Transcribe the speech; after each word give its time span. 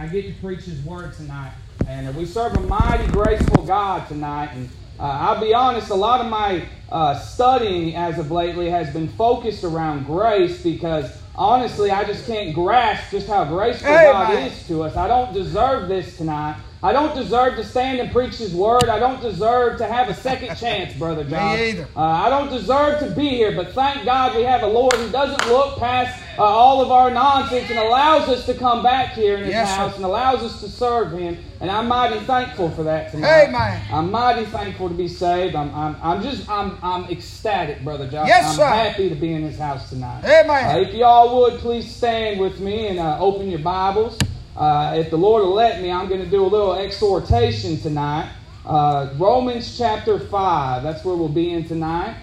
I 0.00 0.06
get 0.06 0.26
to 0.26 0.32
preach 0.40 0.62
His 0.62 0.82
Word 0.82 1.12
tonight. 1.12 1.52
And 1.86 2.16
we 2.16 2.24
serve 2.24 2.56
a 2.56 2.60
mighty, 2.60 3.06
graceful 3.08 3.66
God 3.66 4.08
tonight. 4.08 4.48
And 4.54 4.70
uh, 4.98 5.02
I'll 5.02 5.40
be 5.40 5.52
honest, 5.52 5.90
a 5.90 5.94
lot 5.94 6.22
of 6.22 6.30
my 6.30 6.66
uh, 6.90 7.18
studying 7.18 7.94
as 7.94 8.18
of 8.18 8.30
lately 8.30 8.70
has 8.70 8.90
been 8.94 9.08
focused 9.08 9.62
around 9.62 10.06
grace 10.06 10.62
because 10.62 11.14
honestly, 11.34 11.90
I 11.90 12.04
just 12.04 12.26
can't 12.26 12.54
grasp 12.54 13.10
just 13.10 13.26
how 13.28 13.44
graceful 13.44 13.90
Amen. 13.90 14.12
God 14.12 14.46
is 14.46 14.66
to 14.68 14.84
us. 14.84 14.96
I 14.96 15.06
don't 15.06 15.34
deserve 15.34 15.90
this 15.90 16.16
tonight. 16.16 16.56
I 16.82 16.92
don't 16.94 17.14
deserve 17.14 17.56
to 17.56 17.64
stand 17.64 18.00
and 18.00 18.10
preach 18.10 18.36
His 18.36 18.54
Word. 18.54 18.84
I 18.88 18.98
don't 18.98 19.20
deserve 19.20 19.76
to 19.78 19.86
have 19.86 20.08
a 20.08 20.14
second 20.14 20.56
chance, 20.58 20.94
Brother 20.96 21.24
John. 21.24 21.56
Me 21.56 21.68
either. 21.70 21.86
Uh, 21.94 22.00
I 22.00 22.30
don't 22.30 22.48
deserve 22.48 23.00
to 23.00 23.10
be 23.10 23.28
here, 23.28 23.52
but 23.54 23.72
thank 23.72 24.04
God 24.06 24.34
we 24.34 24.42
have 24.44 24.62
a 24.62 24.66
Lord 24.66 24.94
who 24.94 25.10
doesn't 25.10 25.46
look 25.48 25.78
past 25.78 26.22
uh, 26.38 26.42
all 26.42 26.80
of 26.80 26.90
our 26.90 27.10
nonsense 27.10 27.68
and 27.68 27.78
allows 27.78 28.30
us 28.30 28.46
to 28.46 28.54
come 28.54 28.82
back 28.82 29.12
here 29.12 29.36
in 29.36 29.44
His 29.44 29.50
Yes, 29.52 29.68
sir. 29.68 29.76
house 29.76 29.96
and 29.96 30.04
allows 30.06 30.42
us 30.42 30.60
to 30.60 30.68
serve 30.70 31.12
Him. 31.12 31.36
And 31.60 31.70
I'm 31.70 31.86
mighty 31.88 32.18
thankful 32.20 32.70
for 32.70 32.82
that 32.84 33.10
tonight. 33.10 33.48
Amen. 33.48 33.82
I'm 33.92 34.10
mighty 34.10 34.46
thankful 34.46 34.88
to 34.88 34.94
be 34.94 35.08
saved. 35.08 35.54
I'm, 35.54 35.74
I'm, 35.74 35.96
I'm 36.02 36.22
just, 36.22 36.48
I'm, 36.48 36.78
I'm 36.82 37.04
ecstatic, 37.10 37.84
Brother 37.84 38.08
John. 38.08 38.26
Yes, 38.26 38.46
I'm 38.52 38.56
sir. 38.56 38.66
happy 38.66 39.10
to 39.10 39.14
be 39.14 39.34
in 39.34 39.42
His 39.42 39.58
house 39.58 39.90
tonight. 39.90 40.24
Amen. 40.24 40.76
Uh, 40.76 40.80
if 40.80 40.94
y'all 40.94 41.38
would, 41.42 41.58
please 41.60 41.94
stand 41.94 42.40
with 42.40 42.58
me 42.60 42.86
and 42.88 42.98
uh, 42.98 43.18
open 43.20 43.50
your 43.50 43.58
Bibles. 43.60 44.16
Uh, 44.60 44.94
if 44.94 45.08
the 45.08 45.16
Lord 45.16 45.42
will 45.42 45.54
let 45.54 45.80
me, 45.80 45.90
I'm 45.90 46.06
going 46.06 46.20
to 46.20 46.28
do 46.28 46.44
a 46.44 46.46
little 46.46 46.74
exhortation 46.74 47.78
tonight. 47.78 48.30
Uh, 48.66 49.08
Romans 49.16 49.78
chapter 49.78 50.18
5, 50.18 50.82
that's 50.82 51.02
where 51.02 51.16
we'll 51.16 51.30
be 51.30 51.50
in 51.50 51.66
tonight. 51.66 52.14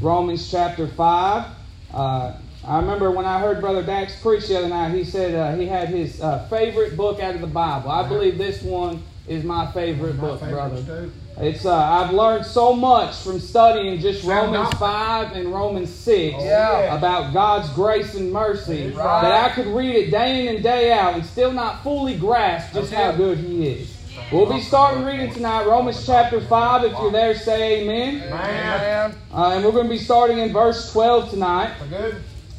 Romans 0.00 0.50
chapter 0.50 0.88
5. 0.88 1.46
Uh, 1.92 2.36
I 2.66 2.80
remember 2.80 3.12
when 3.12 3.26
I 3.26 3.38
heard 3.38 3.60
Brother 3.60 3.84
Dax 3.84 4.20
preach 4.20 4.48
the 4.48 4.58
other 4.58 4.68
night, 4.68 4.92
he 4.92 5.04
said 5.04 5.36
uh, 5.36 5.54
he 5.54 5.66
had 5.66 5.88
his 5.88 6.20
uh, 6.20 6.44
favorite 6.48 6.96
book 6.96 7.20
out 7.20 7.36
of 7.36 7.40
the 7.40 7.46
Bible. 7.46 7.92
I 7.92 8.08
believe 8.08 8.38
this 8.38 8.60
one 8.62 9.04
is 9.28 9.44
my 9.44 9.70
favorite 9.70 10.20
book, 10.20 10.40
brother. 10.40 11.10
It's 11.36 11.66
uh, 11.66 11.74
I've 11.74 12.12
learned 12.14 12.46
so 12.46 12.74
much 12.74 13.16
from 13.16 13.40
studying 13.40 13.98
just 14.00 14.22
Romans 14.24 14.72
five 14.74 15.32
and 15.32 15.52
Romans 15.52 15.90
six 15.90 16.36
Yeah. 16.40 16.96
about 16.96 17.32
God's 17.34 17.68
grace 17.70 18.14
and 18.14 18.32
mercy 18.32 18.92
Right. 18.92 19.22
that 19.22 19.50
I 19.50 19.54
could 19.54 19.66
read 19.66 19.96
it 19.96 20.10
day 20.12 20.46
in 20.46 20.54
and 20.54 20.62
day 20.62 20.92
out 20.92 21.14
and 21.14 21.24
still 21.26 21.50
not 21.52 21.82
fully 21.82 22.16
grasp 22.16 22.72
just 22.72 22.92
how 22.92 23.10
good 23.12 23.38
He 23.38 23.66
is. 23.66 23.90
We'll 24.30 24.46
be 24.46 24.60
starting 24.60 25.04
reading 25.04 25.32
tonight 25.34 25.66
Romans 25.66 26.06
chapter 26.06 26.40
five. 26.40 26.84
If 26.84 26.92
you're 26.92 27.10
there, 27.10 27.34
say 27.34 27.82
Amen. 27.82 28.22
Amen. 28.32 29.14
Uh, 29.32 29.50
and 29.56 29.64
we're 29.64 29.72
going 29.72 29.86
to 29.86 29.90
be 29.90 29.98
starting 29.98 30.38
in 30.38 30.52
verse 30.52 30.92
twelve 30.92 31.30
tonight. 31.30 31.72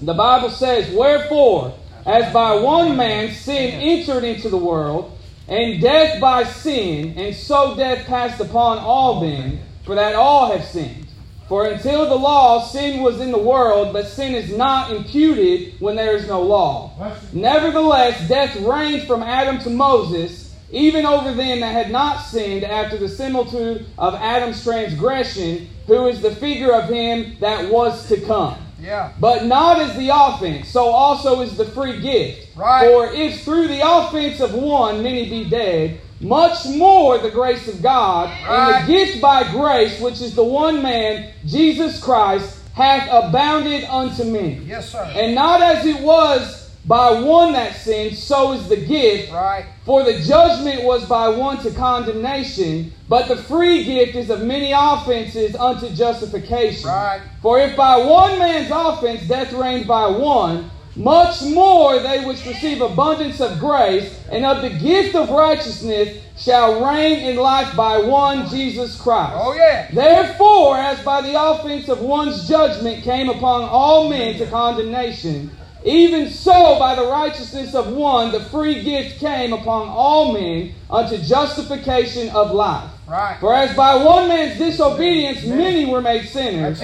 The 0.01 0.13
Bible 0.13 0.49
says, 0.49 0.93
Wherefore, 0.93 1.73
as 2.05 2.31
by 2.33 2.55
one 2.55 2.97
man 2.97 3.31
sin 3.31 3.71
entered 3.79 4.25
into 4.25 4.49
the 4.49 4.57
world, 4.57 5.14
and 5.47 5.81
death 5.81 6.19
by 6.19 6.43
sin, 6.43 7.17
and 7.17 7.35
so 7.35 7.75
death 7.75 8.05
passed 8.07 8.39
upon 8.39 8.79
all 8.79 9.21
men, 9.21 9.59
for 9.85 9.95
that 9.95 10.15
all 10.15 10.51
have 10.51 10.65
sinned. 10.65 11.07
For 11.47 11.67
until 11.67 12.09
the 12.09 12.15
law, 12.15 12.63
sin 12.63 13.03
was 13.03 13.21
in 13.21 13.31
the 13.31 13.37
world, 13.37 13.93
but 13.93 14.07
sin 14.07 14.33
is 14.33 14.57
not 14.57 14.91
imputed 14.91 15.79
when 15.79 15.95
there 15.95 16.15
is 16.15 16.27
no 16.27 16.41
law. 16.41 17.13
Nevertheless, 17.33 18.27
death 18.27 18.55
reigned 18.55 19.03
from 19.03 19.21
Adam 19.21 19.59
to 19.59 19.69
Moses, 19.69 20.55
even 20.71 21.05
over 21.05 21.33
them 21.33 21.59
that 21.59 21.71
had 21.71 21.91
not 21.91 22.25
sinned 22.25 22.63
after 22.63 22.97
the 22.97 23.07
similitude 23.07 23.85
of 23.99 24.15
Adam's 24.15 24.63
transgression, 24.63 25.69
who 25.85 26.07
is 26.07 26.21
the 26.21 26.35
figure 26.35 26.73
of 26.73 26.89
him 26.89 27.37
that 27.39 27.69
was 27.69 28.07
to 28.07 28.19
come. 28.21 28.57
Yeah. 28.85 29.11
But 29.19 29.45
not 29.45 29.79
as 29.79 29.95
the 29.97 30.09
offense, 30.13 30.69
so 30.69 30.85
also 30.85 31.41
is 31.41 31.57
the 31.57 31.65
free 31.65 31.99
gift. 31.99 32.55
Right. 32.55 32.87
For 32.87 33.11
if 33.13 33.43
through 33.43 33.67
the 33.67 33.81
offense 33.83 34.39
of 34.39 34.53
one 34.53 35.01
many 35.01 35.29
be 35.29 35.49
dead, 35.49 35.99
much 36.21 36.65
more 36.67 37.17
the 37.17 37.29
grace 37.31 37.67
of 37.67 37.81
God 37.81 38.29
Right. 38.47 38.75
and 38.81 38.87
the 38.87 38.93
gift 38.93 39.21
by 39.21 39.43
grace, 39.51 39.99
which 39.99 40.21
is 40.21 40.35
the 40.35 40.43
one 40.43 40.81
man, 40.81 41.31
Jesus 41.45 41.99
Christ, 41.99 42.59
hath 42.73 43.07
abounded 43.11 43.85
unto 43.85 44.23
many. 44.23 44.55
Yes, 44.65 44.91
sir. 44.91 45.09
And 45.15 45.33
not 45.35 45.61
as 45.61 45.85
it 45.85 45.99
was 46.01 46.64
by 46.87 47.19
one 47.19 47.53
that 47.53 47.75
sinned, 47.75 48.15
so 48.15 48.53
is 48.53 48.67
the 48.69 48.77
gift. 48.77 49.31
Right. 49.31 49.65
For 49.85 50.03
the 50.03 50.19
judgment 50.19 50.83
was 50.83 51.05
by 51.05 51.29
one 51.29 51.57
to 51.63 51.71
condemnation, 51.71 52.93
but 53.09 53.27
the 53.27 53.37
free 53.37 53.83
gift 53.83 54.15
is 54.15 54.29
of 54.29 54.43
many 54.43 54.71
offenses 54.71 55.55
unto 55.55 55.89
justification. 55.89 56.87
Right. 56.87 57.21
For 57.41 57.59
if 57.59 57.75
by 57.75 57.97
one 57.97 58.37
man's 58.37 58.71
offense 58.71 59.27
death 59.27 59.51
reigned 59.53 59.87
by 59.87 60.07
one, 60.07 60.69
much 60.95 61.41
more 61.41 61.99
they 61.99 62.23
which 62.23 62.45
receive 62.45 62.81
abundance 62.81 63.41
of 63.41 63.59
grace 63.59 64.17
and 64.31 64.45
of 64.45 64.61
the 64.61 64.69
gift 64.69 65.15
of 65.15 65.29
righteousness 65.29 66.21
shall 66.37 66.85
reign 66.85 67.19
in 67.19 67.35
life 67.37 67.75
by 67.75 67.97
one 67.97 68.47
Jesus 68.47 68.99
Christ. 68.99 69.33
Oh, 69.35 69.53
yeah. 69.55 69.89
Therefore, 69.91 70.77
as 70.77 71.03
by 71.03 71.21
the 71.21 71.41
offense 71.41 71.89
of 71.89 71.99
one's 71.99 72.47
judgment 72.47 73.03
came 73.03 73.29
upon 73.29 73.63
all 73.63 74.09
men 74.09 74.37
to 74.37 74.45
condemnation, 74.47 75.51
even 75.85 76.29
so 76.29 76.79
by 76.79 76.95
the 76.95 77.05
righteousness 77.05 77.75
of 77.75 77.87
one 77.89 78.31
the 78.31 78.39
free 78.45 78.81
gift 78.83 79.19
came 79.19 79.53
upon 79.53 79.87
all 79.87 80.33
men 80.33 80.73
unto 80.89 81.17
justification 81.19 82.29
of 82.35 82.51
life. 82.51 82.89
Right. 83.07 83.37
For 83.39 83.53
as 83.53 83.75
by 83.77 84.03
one 84.03 84.27
man's 84.27 84.57
disobedience 84.57 85.45
many 85.45 85.85
were 85.85 86.01
made 86.01 86.27
sinners, 86.27 86.79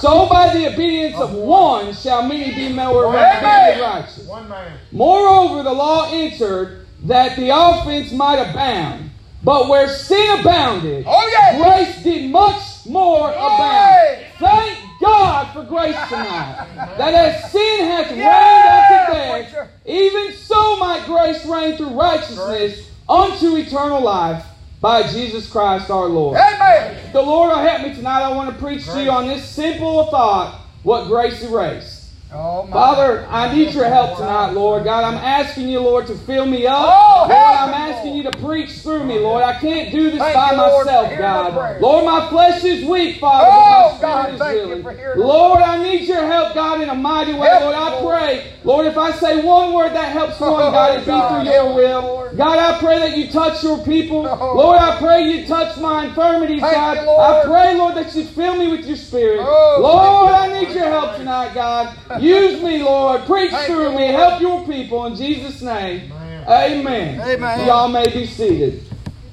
so 0.00 0.26
by 0.28 0.54
the 0.54 0.72
obedience 0.72 1.16
of 1.16 1.34
one 1.34 1.92
shall 1.92 2.26
many 2.26 2.54
be 2.54 2.72
made 2.72 2.94
righteous. 2.94 4.26
One 4.26 4.48
man. 4.48 4.78
Moreover, 4.92 5.62
the 5.62 5.72
law 5.72 6.10
entered 6.10 6.86
that 7.04 7.36
the 7.36 7.50
offense 7.54 8.12
might 8.12 8.38
abound. 8.40 9.10
But 9.44 9.68
where 9.68 9.88
sin 9.88 10.40
abounded, 10.40 11.04
Oh, 11.06 11.62
grace 11.62 12.02
did 12.02 12.30
much 12.30 12.86
more 12.86 13.30
abound. 13.30 14.24
Thank 14.38 14.87
God 15.08 15.52
for 15.52 15.62
grace 15.64 15.96
tonight. 16.08 16.66
That 16.98 17.14
as 17.14 17.50
sin 17.52 17.84
hath 17.84 18.16
Yeah, 18.16 19.08
reigned 19.12 19.44
unto 19.44 19.52
death, 19.52 19.70
even 19.86 20.32
so 20.36 20.76
might 20.76 21.04
grace 21.06 21.44
reign 21.46 21.76
through 21.76 21.98
righteousness 21.98 22.90
unto 23.08 23.56
eternal 23.56 24.00
life 24.02 24.44
by 24.80 25.02
Jesus 25.08 25.50
Christ 25.50 25.90
our 25.90 26.06
Lord. 26.06 26.38
Amen. 26.38 27.12
The 27.12 27.22
Lord 27.22 27.50
will 27.50 27.58
help 27.58 27.82
me 27.86 27.94
tonight. 27.94 28.22
I 28.22 28.34
want 28.34 28.54
to 28.54 28.62
preach 28.62 28.84
to 28.86 29.02
you 29.02 29.10
on 29.10 29.26
this 29.26 29.44
simple 29.44 30.06
thought 30.06 30.60
what 30.82 31.08
grace 31.08 31.42
erased. 31.42 31.97
Oh. 32.30 32.66
Father, 32.66 33.26
I 33.30 33.54
need 33.54 33.72
your 33.72 33.86
help 33.86 34.18
tonight, 34.18 34.50
Lord. 34.52 34.84
God, 34.84 35.02
I'm 35.02 35.14
asking 35.14 35.68
you, 35.68 35.80
Lord, 35.80 36.06
to 36.08 36.14
fill 36.14 36.44
me 36.44 36.66
up. 36.66 36.76
Oh, 36.78 37.20
Lord, 37.20 37.32
I'm 37.32 37.72
asking 37.72 38.16
you 38.16 38.22
to 38.24 38.30
preach 38.38 38.82
through 38.82 39.04
me, 39.04 39.18
Lord. 39.18 39.42
I 39.42 39.58
can't 39.58 39.90
do 39.90 40.10
this 40.10 40.18
Thank 40.18 40.34
by 40.34 40.50
you, 40.50 40.56
myself, 40.58 41.10
my 41.10 41.16
God. 41.16 41.80
Lord, 41.80 42.04
my 42.04 42.28
flesh 42.28 42.64
is 42.64 42.84
weak, 42.84 43.18
Father, 43.18 43.48
Oh, 43.50 43.98
but 43.98 44.02
my 44.02 44.28
oh, 44.28 44.38
God, 44.38 44.38
spirit 44.38 44.56
is 44.56 44.62
you 44.62 44.68
willing. 44.68 44.82
for 44.82 44.92
hearing 44.92 45.20
Lord, 45.20 45.60
I 45.62 45.82
need 45.82 46.06
your 46.06 46.26
help, 46.26 46.54
God, 46.54 46.82
in 46.82 46.90
a 46.90 46.94
mighty 46.94 47.32
way. 47.32 47.48
Help 47.48 47.62
Lord, 47.62 47.74
I 47.74 48.00
pray, 48.02 48.52
Lord, 48.62 48.86
if 48.86 48.98
I 48.98 49.10
say 49.12 49.42
one 49.42 49.72
word 49.72 49.94
that 49.94 50.12
helps 50.12 50.38
one, 50.38 50.52
Oh, 50.52 50.70
God, 50.70 50.98
it 50.98 50.98
be 51.00 51.04
through 51.04 51.54
your 51.54 51.74
will. 51.74 52.02
Lord. 52.02 52.36
God, 52.36 52.58
I 52.58 52.78
pray 52.78 52.98
that 52.98 53.16
you 53.16 53.28
touch 53.30 53.64
your 53.64 53.78
people. 53.84 54.26
Oh. 54.28 54.54
Lord, 54.54 54.78
I 54.78 54.98
pray 54.98 55.22
you 55.22 55.46
touch 55.46 55.78
my 55.78 56.06
infirmities, 56.06 56.60
Thank 56.60 56.74
God. 56.74 57.02
you, 57.02 57.10
I 57.10 57.42
pray, 57.46 57.74
Lord, 57.74 57.94
that 57.96 58.14
you 58.14 58.24
fill 58.24 58.56
me 58.56 58.68
with 58.68 58.84
your 58.86 58.96
spirit. 58.98 59.40
Oh, 59.42 59.78
Lord, 59.80 60.32
I 60.32 60.60
need 60.60 60.74
your 60.74 60.84
help 60.84 61.16
tonight, 61.16 61.54
God. 61.54 61.96
Use 62.22 62.62
me, 62.62 62.82
Lord. 62.82 63.24
Preach 63.26 63.50
Thank 63.50 63.66
through 63.66 63.90
you, 63.90 63.96
me. 63.98 64.12
Lord. 64.12 64.14
Help 64.14 64.40
your 64.40 64.66
people 64.66 65.06
in 65.06 65.16
Jesus' 65.16 65.62
name. 65.62 66.12
Amen. 66.48 67.20
Amen. 67.20 67.66
Y'all 67.66 67.88
may 67.88 68.08
be 68.08 68.26
seated. 68.26 68.82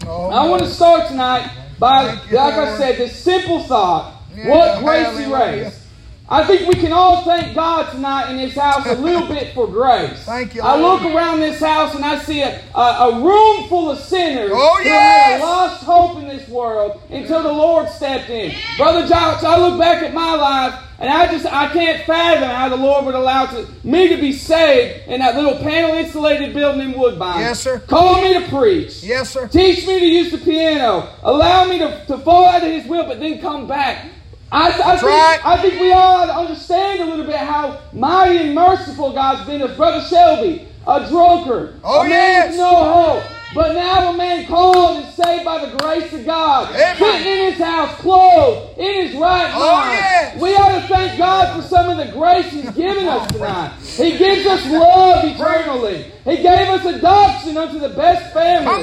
Oh, 0.07 0.29
I 0.29 0.47
want 0.47 0.61
to 0.63 0.69
start 0.69 1.07
tonight 1.07 1.49
by, 1.79 2.13
you, 2.29 2.35
like 2.35 2.53
I 2.55 2.77
said, 2.77 2.97
this 2.97 3.15
simple 3.15 3.63
thought. 3.63 4.13
Yeah, 4.35 4.49
what 4.49 4.83
grace 4.83 5.05
hallelujah. 5.05 5.63
erased. 5.63 5.84
I 6.27 6.43
think 6.43 6.67
we 6.67 6.73
can 6.81 6.91
all 6.91 7.21
thank 7.23 7.53
God 7.53 7.91
tonight 7.91 8.31
in 8.31 8.37
this 8.37 8.55
house 8.55 8.83
a 8.87 8.95
little 8.95 9.27
bit 9.27 9.53
for 9.53 9.67
grace. 9.67 10.23
Thank 10.23 10.55
you, 10.55 10.61
I 10.63 10.75
look 10.75 11.03
around 11.03 11.39
this 11.39 11.59
house 11.59 11.93
and 11.93 12.03
I 12.03 12.17
see 12.17 12.41
a, 12.41 12.59
a, 12.73 12.79
a 12.79 13.21
room 13.23 13.67
full 13.69 13.91
of 13.91 13.99
sinners 13.99 14.49
Oh, 14.51 14.77
who 14.79 14.85
yes. 14.85 15.39
had 15.39 15.45
lost 15.45 15.83
hope 15.83 16.17
in 16.17 16.27
this 16.27 16.47
world 16.49 16.99
until 17.11 17.43
the 17.43 17.51
Lord 17.53 17.87
stepped 17.89 18.31
in. 18.31 18.55
Brother 18.75 19.07
Josh, 19.07 19.43
I 19.43 19.59
look 19.59 19.79
back 19.79 20.01
at 20.01 20.15
my 20.15 20.33
life 20.35 20.81
and 20.97 21.11
I 21.11 21.27
just 21.31 21.45
I 21.45 21.71
can't 21.71 22.03
fathom 22.07 22.49
how 22.49 22.69
the 22.69 22.77
Lord 22.77 23.05
would 23.05 23.13
allow 23.15 23.45
to, 23.45 23.67
me 23.83 24.07
to 24.07 24.17
be 24.17 24.31
saved 24.33 25.07
in 25.07 25.19
that 25.19 25.35
little 25.35 25.59
panel 25.59 25.91
insulated 25.95 26.55
building 26.55 26.89
in 26.91 26.99
Woodbine. 26.99 27.41
Yes, 27.41 27.59
sir. 27.59 27.77
Call 27.81 28.19
me 28.23 28.33
to 28.33 28.47
preach. 28.49 29.03
Yes, 29.03 29.29
sir. 29.29 29.47
Teach 29.47 29.85
me 29.85 29.99
to 29.99 30.05
use 30.07 30.31
the 30.31 30.39
piano. 30.39 31.07
Allow 31.21 31.65
me 31.67 31.77
to, 31.77 32.03
to 32.07 32.17
fall 32.17 32.47
out 32.47 32.63
of 32.63 32.71
His 32.71 32.87
will, 32.87 33.05
but 33.05 33.19
then 33.19 33.39
come 33.39 33.67
back. 33.67 34.07
I, 34.55 34.67
I, 34.69 34.91
think, 34.97 35.01
right. 35.03 35.39
I 35.43 35.61
think 35.61 35.81
we 35.81 35.91
all 35.91 36.29
understand 36.29 37.01
a 37.01 37.05
little 37.05 37.25
bit 37.25 37.35
how 37.35 37.81
mighty 37.91 38.37
and 38.37 38.55
merciful 38.55 39.11
God's 39.11 39.45
been 39.45 39.59
to. 39.59 39.67
Brother 39.67 40.01
Shelby, 40.07 40.67
a 40.87 41.07
drunkard, 41.09 41.79
Oh, 41.83 42.01
a 42.01 42.03
man 42.03 42.11
yes. 42.11 42.49
with 42.51 42.59
no 42.59 42.73
hope. 42.93 43.23
But 43.53 43.73
now 43.73 44.13
a 44.13 44.17
man 44.17 44.45
called 44.47 45.03
and 45.03 45.13
saved 45.13 45.45
by 45.45 45.65
the 45.65 45.77
grace 45.77 46.11
of 46.13 46.25
God, 46.25 46.69
Amen. 46.75 46.97
sitting 46.97 47.27
in 47.31 47.51
his 47.53 47.61
house, 47.63 47.95
clothed, 47.99 48.77
in 48.77 49.07
his 49.07 49.15
right 49.15 49.51
Oh, 49.55 49.71
mind. 49.71 49.91
yes. 49.93 50.41
We 50.41 50.55
ought 50.55 50.81
to 50.81 50.87
thank 50.87 51.17
God 51.17 51.55
for 51.61 51.67
some 51.67 51.89
of 51.89 52.05
the 52.05 52.11
grace 52.13 52.51
He's 52.51 52.69
given 52.71 53.07
us 53.07 53.31
tonight. 53.31 53.73
He 53.81 54.17
gives 54.17 54.45
us 54.45 54.65
love 54.69 55.23
eternally. 55.25 56.11
He 56.25 56.37
gave 56.37 56.67
us 56.69 56.83
adoption 56.83 57.55
unto 57.55 57.77
the 57.77 57.89
best 57.89 58.33
family. 58.33 58.81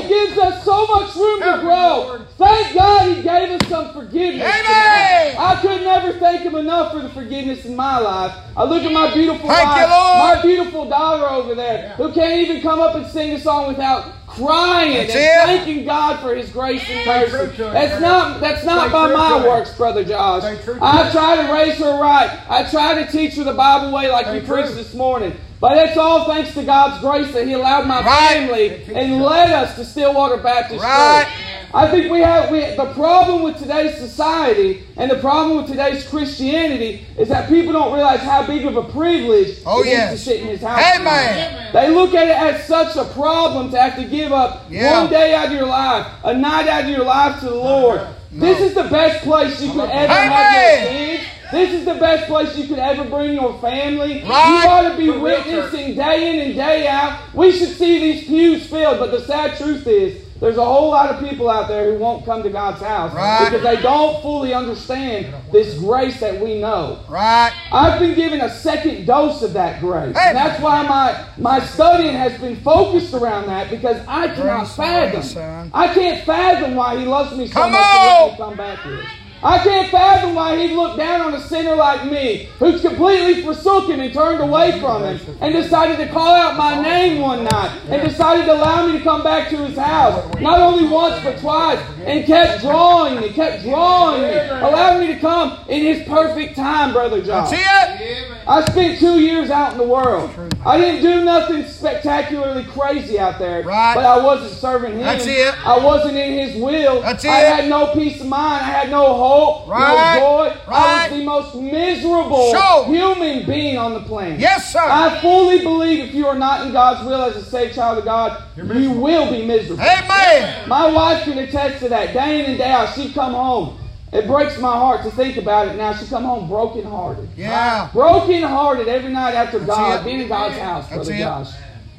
He 0.00 0.08
gives 0.08 0.38
us 0.38 0.64
so 0.64 0.86
much 0.86 1.14
room 1.16 1.40
to 1.40 1.58
grow. 1.60 2.24
Thank 2.38 2.74
God 2.74 3.14
He 3.14 3.22
gave 3.22 3.60
us 3.60 3.68
some 3.68 3.92
forgiveness. 3.92 4.42
Amen. 4.42 5.36
I 5.38 5.58
could 5.60 5.82
never 5.82 6.18
thank 6.18 6.40
Him 6.40 6.54
enough 6.54 6.94
for 6.94 7.00
the 7.00 7.10
forgiveness 7.10 7.66
in 7.66 7.76
my 7.76 7.98
life. 7.98 8.34
I 8.56 8.64
look 8.64 8.84
at 8.84 8.92
my 8.92 9.12
beautiful 9.12 9.50
Thank 9.50 9.68
wife, 9.68 9.88
my 9.88 10.40
beautiful 10.42 10.88
daughter 10.88 11.26
over 11.26 11.54
there, 11.54 11.90
who 11.98 12.10
can't 12.12 12.40
even 12.40 12.62
come 12.62 12.80
up 12.80 12.94
and 12.94 13.06
sing 13.06 13.32
a 13.32 13.38
song 13.40 13.68
without 13.68 14.26
crying 14.26 14.94
That's 14.94 15.14
and 15.14 15.20
it. 15.20 15.58
thanking 15.64 15.84
God 15.84 16.20
for 16.20 16.34
His 16.34 16.48
grace 16.50 16.82
and 16.88 17.06
mercy. 17.06 17.56
That's 17.64 18.00
not 18.00 18.40
that's 18.40 18.64
not 18.64 18.90
by 18.90 19.12
my 19.12 19.46
works, 19.46 19.76
brother 19.76 20.04
Josh. 20.04 20.42
I 20.42 21.10
try 21.12 21.46
to 21.46 21.52
raise 21.52 21.76
her 21.78 22.00
right. 22.00 22.40
I 22.48 22.68
try 22.70 23.04
to 23.04 23.12
teach 23.12 23.34
her 23.34 23.44
the 23.44 23.52
Bible 23.52 23.92
way 23.92 24.10
like 24.10 24.34
you 24.34 24.46
preached 24.48 24.74
this 24.74 24.94
morning. 24.94 25.36
But 25.60 25.76
it's 25.78 25.96
all 25.96 26.24
thanks 26.26 26.54
to 26.54 26.62
God's 26.62 27.00
grace 27.00 27.32
that 27.34 27.46
He 27.46 27.52
allowed 27.54 27.86
my 27.86 28.00
Right. 28.02 28.28
family 28.48 28.80
and 28.94 29.20
led 29.22 29.50
us 29.50 29.74
to 29.76 29.84
Stillwater 29.84 30.36
Baptist 30.36 30.82
Right. 30.82 31.24
Church. 31.24 31.34
I 31.74 31.86
think 31.90 32.10
we 32.10 32.20
have 32.20 32.50
we, 32.50 32.60
the 32.60 32.86
problem 32.94 33.42
with 33.42 33.58
today's 33.58 33.96
society 33.98 34.84
and 34.96 35.10
the 35.10 35.16
problem 35.16 35.58
with 35.58 35.66
today's 35.66 36.02
Christianity 36.08 37.04
is 37.18 37.28
that 37.28 37.48
people 37.48 37.72
don't 37.74 37.92
realize 37.92 38.20
how 38.20 38.46
big 38.46 38.64
of 38.64 38.76
a 38.76 38.84
privilege 38.84 39.58
Oh, 39.66 39.82
it 39.82 39.88
is 39.88 39.92
yes. 39.92 40.10
to 40.12 40.18
sit 40.18 40.40
in 40.40 40.46
His 40.46 40.62
house. 40.62 40.80
Amen. 40.96 41.72
They 41.74 41.90
look 41.90 42.14
at 42.14 42.28
it 42.28 42.36
as 42.54 42.64
such 42.66 42.96
a 42.96 43.04
problem 43.12 43.70
to 43.72 43.78
have 43.80 43.96
to 43.96 44.04
give 44.04 44.32
up 44.32 44.64
Yeah. 44.70 45.00
one 45.02 45.10
day 45.10 45.34
out 45.34 45.46
of 45.48 45.52
your 45.52 45.66
life, 45.66 46.06
a 46.24 46.32
night 46.34 46.68
out 46.68 46.84
of 46.84 46.88
your 46.90 47.04
life 47.04 47.40
to 47.40 47.46
the 47.46 47.54
Lord. 47.54 48.00
This 48.30 48.60
is 48.60 48.74
the 48.74 48.84
best 48.84 49.24
place 49.24 49.60
you 49.60 49.72
could 49.72 49.90
ever 49.90 50.12
have 50.12 50.82
your 50.84 50.90
kids. 51.18 51.24
This 51.50 51.72
is 51.72 51.84
the 51.86 51.94
best 51.94 52.26
place 52.26 52.56
you 52.58 52.66
could 52.66 52.78
ever 52.78 53.04
bring 53.04 53.32
your 53.34 53.58
family. 53.60 54.22
Right. 54.22 54.62
You 54.64 54.68
ought 54.68 54.90
to 54.90 54.96
be 54.96 55.10
witnessing 55.10 55.94
day 55.94 56.34
in 56.34 56.46
and 56.46 56.54
day 56.54 56.86
out. 56.88 57.34
We 57.34 57.52
should 57.52 57.70
see 57.76 57.98
these 58.12 58.24
pews 58.26 58.66
filled, 58.66 58.98
but 58.98 59.10
the 59.10 59.20
sad 59.22 59.56
truth 59.56 59.86
is, 59.86 60.24
there's 60.40 60.56
a 60.56 60.64
whole 60.64 60.90
lot 60.90 61.10
of 61.12 61.28
people 61.28 61.50
out 61.50 61.66
there 61.66 61.90
who 61.92 61.98
won't 61.98 62.24
come 62.24 62.44
to 62.44 62.50
God's 62.50 62.80
house 62.80 63.12
Right. 63.12 63.46
because 63.50 63.62
they 63.64 63.82
don't 63.82 64.22
fully 64.22 64.54
understand 64.54 65.34
this 65.50 65.76
grace 65.80 66.20
that 66.20 66.40
we 66.40 66.60
know. 66.60 67.00
Right. 67.08 67.52
I've 67.72 67.98
been 67.98 68.14
given 68.14 68.40
a 68.42 68.48
second 68.48 69.04
dose 69.06 69.42
of 69.42 69.52
that 69.54 69.80
grace. 69.80 70.16
Hey. 70.16 70.28
And 70.28 70.36
that's 70.36 70.62
why 70.62 70.82
my, 70.84 71.24
my 71.38 71.58
studying 71.58 72.14
has 72.14 72.38
been 72.40 72.54
focused 72.60 73.14
around 73.14 73.46
that 73.46 73.68
because 73.68 73.96
I 74.06 74.28
cannot 74.28 74.58
Grace 74.60 74.76
fathom. 74.76 75.20
grace. 75.22 75.70
I 75.74 75.92
can't 75.92 76.24
fathom 76.24 76.76
why 76.76 76.96
he 77.00 77.04
loves 77.04 77.36
me 77.36 77.48
so 77.48 77.54
Come 77.54 77.72
much 77.72 77.80
to 77.82 77.98
let 77.98 78.30
me 78.30 78.36
come 78.36 78.56
back 78.56 78.82
here. 78.82 79.02
I 79.42 79.58
can't 79.58 79.88
fathom 79.90 80.34
why 80.34 80.58
he'd 80.58 80.74
look 80.74 80.96
down 80.96 81.20
on 81.20 81.34
a 81.34 81.40
sinner 81.40 81.76
like 81.76 82.10
me 82.10 82.48
who's 82.58 82.80
completely 82.80 83.42
forsook 83.42 83.88
him 83.88 84.00
and 84.00 84.12
turned 84.12 84.40
away 84.40 84.80
from 84.80 85.04
him 85.04 85.20
and 85.40 85.52
decided 85.52 85.96
to 85.98 86.12
call 86.12 86.34
out 86.34 86.56
my 86.56 86.82
name 86.82 87.20
one 87.20 87.44
night 87.44 87.80
and 87.88 88.02
decided 88.08 88.46
to 88.46 88.54
allow 88.54 88.86
me 88.86 88.98
to 88.98 89.04
come 89.04 89.22
back 89.22 89.48
to 89.50 89.56
his 89.58 89.76
house. 89.78 90.24
Not 90.40 90.60
only 90.60 90.88
once 90.88 91.22
but 91.22 91.38
twice 91.38 91.78
and 92.04 92.24
kept 92.24 92.62
drawing 92.62 93.20
me, 93.20 93.30
kept 93.30 93.62
drawing 93.62 94.22
me, 94.22 94.28
allowed 94.28 95.00
me 95.00 95.06
to 95.08 95.20
come 95.20 95.58
in 95.68 95.82
his 95.82 96.06
perfect 96.08 96.56
time, 96.56 96.92
Brother 96.92 97.22
John. 97.22 97.46
See 97.46 97.56
it? 97.56 98.38
I 98.48 98.64
spent 98.64 98.98
two 98.98 99.20
years 99.20 99.50
out 99.50 99.72
in 99.72 99.78
the 99.78 99.84
world. 99.84 100.30
I 100.64 100.78
didn't 100.78 101.02
do 101.02 101.24
nothing 101.24 101.64
spectacularly 101.64 102.64
crazy 102.64 103.18
out 103.18 103.38
there. 103.38 103.62
Right. 103.62 103.94
But 103.94 104.04
I 104.04 104.22
wasn't 104.24 104.52
serving 104.52 104.94
him. 104.94 105.02
That's 105.02 105.26
it. 105.26 105.54
I 105.66 105.78
wasn't 105.78 106.16
in 106.16 106.48
his 106.48 106.60
will. 106.60 107.02
That's 107.02 107.24
I 107.24 107.36
had 107.40 107.68
no 107.68 107.92
peace 107.94 108.20
of 108.20 108.26
mind. 108.26 108.64
I 108.64 108.70
had 108.70 108.90
no 108.90 109.14
hope, 109.28 109.68
Right. 109.68 110.14
no 110.14 110.20
joy. 110.20 110.56
I 110.72 111.08
was 111.08 111.18
the 111.18 111.24
most 111.24 111.54
miserable 111.54 112.50
Sure. 112.50 112.84
human 112.86 113.44
being 113.46 113.76
on 113.78 113.94
the 113.94 114.00
planet. 114.00 114.40
Yes, 114.40 114.72
sir. 114.72 114.80
I 114.82 115.18
fully 115.20 115.58
believe 115.60 116.04
if 116.08 116.14
you 116.14 116.26
are 116.26 116.34
not 116.38 116.66
in 116.66 116.72
God's 116.72 117.04
will 117.06 117.22
as 117.22 117.36
a 117.36 117.44
saved 117.44 117.74
child 117.74 117.98
of 117.98 118.04
God, 118.04 118.42
you 118.56 118.90
will 118.92 119.30
be 119.30 119.44
miserable. 119.46 119.82
Amen. 119.82 120.68
My 120.68 120.86
wife 120.90 121.24
can 121.24 121.38
attest 121.38 121.80
to 121.80 121.88
that 121.90 122.12
day 122.12 122.40
in 122.40 122.46
and 122.46 122.58
day 122.58 122.70
out. 122.70 122.94
She'd 122.94 123.14
come 123.14 123.34
home. 123.34 123.76
It 124.10 124.26
breaks 124.26 124.58
my 124.58 124.72
heart 124.72 125.02
to 125.04 125.10
think 125.10 125.36
about 125.36 125.68
it 125.68 125.76
now. 125.76 125.92
She 125.92 126.06
come 126.06 126.24
home 126.24 126.48
brokenhearted. 126.48 127.28
Yeah. 127.36 127.88
Broken 127.92 128.42
hearted 128.42 128.88
every 128.88 129.12
night 129.12 129.34
after 129.34 129.58
God, 129.60 130.00
it. 130.00 130.04
being 130.04 130.20
in 130.22 130.28
God's 130.28 130.56
house, 130.56 130.84
That's 130.88 130.94
Brother 131.08 131.12
it. 131.12 131.18
Josh. 131.18 131.48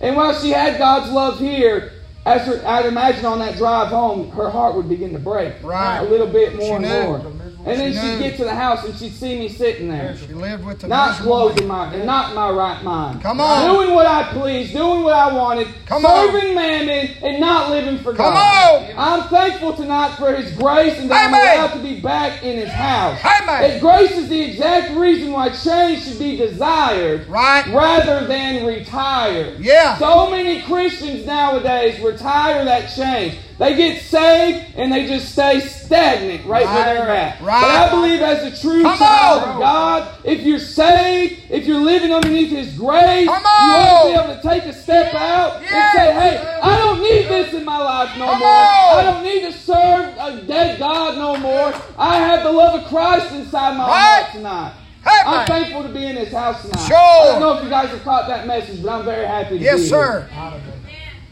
And 0.02 0.16
while 0.16 0.34
she 0.34 0.50
had 0.50 0.80
God's 0.80 1.12
love 1.12 1.38
here, 1.40 1.92
as 2.30 2.48
her, 2.48 2.62
I'd 2.68 2.86
imagine 2.86 3.26
on 3.26 3.40
that 3.40 3.58
drive 3.58 3.88
home, 3.88 4.30
her 4.32 4.50
heart 4.50 4.76
would 4.76 4.88
begin 4.90 5.14
to 5.14 5.20
break 5.20 5.54
Right. 5.64 6.00
a 6.00 6.04
little 6.04 6.28
bit 6.28 6.56
more 6.56 6.66
She 6.66 6.72
and 6.72 6.86
knew. 6.86 7.04
more. 7.04 7.22
And 7.66 7.80
then 7.80 7.92
She 7.94 8.00
she'd 8.00 8.20
get 8.20 8.38
to 8.38 8.46
the 8.46 8.56
house 8.56 8.86
and 8.86 8.96
she'd 8.98 9.12
see 9.14 9.38
me 9.38 9.50
sitting 9.50 9.90
there. 9.90 10.16
She 10.18 10.34
lived 10.34 10.64
with 10.66 10.80
the 10.80 10.88
Not 10.88 11.20
in 11.60 11.68
my 11.68 11.94
and 11.94 12.06
not 12.06 12.30
in 12.30 12.36
my 12.36 12.50
right 12.50 12.82
mind. 12.84 13.22
Come 13.22 13.42
on. 13.42 13.76
Doing 13.76 13.94
what 13.94 14.06
I 14.06 14.32
pleased, 14.32 14.74
doing 14.74 15.04
what 15.04 15.14
I 15.14 15.34
wanted, 15.34 15.68
Come 15.86 16.06
on. 16.06 16.32
serving 16.32 16.56
mammon 16.56 17.10
and 17.22 17.40
not 17.40 17.70
living 17.70 17.98
for 17.98 18.14
Come 18.14 18.34
God. 18.34 18.90
on. 18.90 18.94
I'm 18.98 19.30
thankful 19.30 19.74
tonight 19.74 20.16
for 20.18 20.34
His 20.36 20.56
grace 20.56 20.98
and 21.00 21.12
that 21.12 21.28
Amen. 21.28 21.42
I'm 21.42 21.60
allowed 21.66 21.74
to 21.78 21.84
be 21.84 22.00
back 22.00 22.44
in 22.44 22.58
His 22.58 22.70
house. 22.70 23.20
Amen. 23.42 23.72
His 23.72 23.82
grace 23.82 24.12
is 24.18 24.30
the 24.30 24.42
exact 24.42 24.96
reason 24.96 25.32
why 25.32 25.50
change 25.50 26.04
should 26.06 26.20
be 26.20 26.38
desired 26.38 27.28
Right. 27.28 27.66
rather 27.74 28.26
than 28.26 28.66
retired. 28.66 29.60
Yeah. 29.60 29.98
So 29.98 30.30
many 30.30 30.62
Christians 30.62 31.26
nowadays 31.26 32.00
retire 32.00 32.64
that 32.66 32.88
change. 32.96 33.36
They 33.60 33.76
get 33.76 34.02
saved 34.04 34.74
and 34.78 34.92
they 34.92 35.06
just 35.06 35.34
stay 35.34 35.60
stagnant 35.60 36.46
right, 36.46 36.66
where 36.66 36.86
they're 36.96 37.10
at. 37.10 37.42
Right. 37.42 37.60
But 37.62 37.70
I 37.70 37.90
believe 37.92 38.22
as 38.22 38.54
a 38.58 38.62
true 38.62 38.84
Come 38.84 38.98
child 38.98 39.44
on. 39.44 39.50
of 39.56 39.60
God, 39.60 40.16
if 40.24 40.40
you're 40.44 40.60
saved, 40.60 41.42
if 41.50 41.66
you're 41.68 41.82
living 41.82 42.14
underneath 42.14 42.52
His 42.52 42.74
grace, 42.78 43.26
you 43.26 43.32
ought 43.32 44.04
to 44.04 44.10
be 44.10 44.24
able 44.32 44.42
to 44.42 44.48
take 44.48 44.64
a 44.64 44.72
step 44.74 45.14
out 45.14 45.62
Yes. 45.62 45.74
and 45.74 46.00
say, 46.00 46.14
hey, 46.14 46.60
I 46.64 46.78
don't 46.78 47.02
need 47.02 47.24
this 47.28 47.54
in 47.54 47.66
my 47.66 47.78
life 47.80 48.18
no 48.18 48.28
Come 48.30 48.40
more. 48.40 48.48
on. 48.48 48.98
I 48.98 49.02
don't 49.12 49.24
need 49.26 49.42
to 49.42 49.52
serve 49.52 50.16
a 50.18 50.42
dead 50.48 50.80
God 50.80 51.18
no 51.18 51.36
more. 51.36 51.74
I 51.98 52.16
have 52.20 52.44
the 52.44 52.52
love 52.54 52.82
of 52.82 52.88
Christ 52.88 53.34
inside 53.34 53.76
my 53.78 53.88
Right. 53.90 54.22
heart 54.24 54.32
tonight. 54.32 54.72
Hey, 55.04 55.20
I'm 55.26 55.46
thankful 55.48 55.84
to 55.84 55.90
be 55.90 56.06
in 56.06 56.16
His 56.16 56.32
house 56.32 56.62
tonight. 56.62 56.86
Sure. 56.88 56.98
I 56.98 57.26
don't 57.26 57.42
know 57.42 57.58
if 57.58 57.64
you 57.66 57.70
guys 57.70 57.90
have 57.90 58.04
caught 58.06 58.30
that 58.30 58.48
message, 58.48 58.82
but 58.82 58.90
I'm 58.94 59.04
very 59.04 59.26
happy 59.26 59.56
to 59.56 59.60
be 59.60 59.66
Yes, 59.66 59.80
here. 59.82 59.90
sir. 59.90 60.30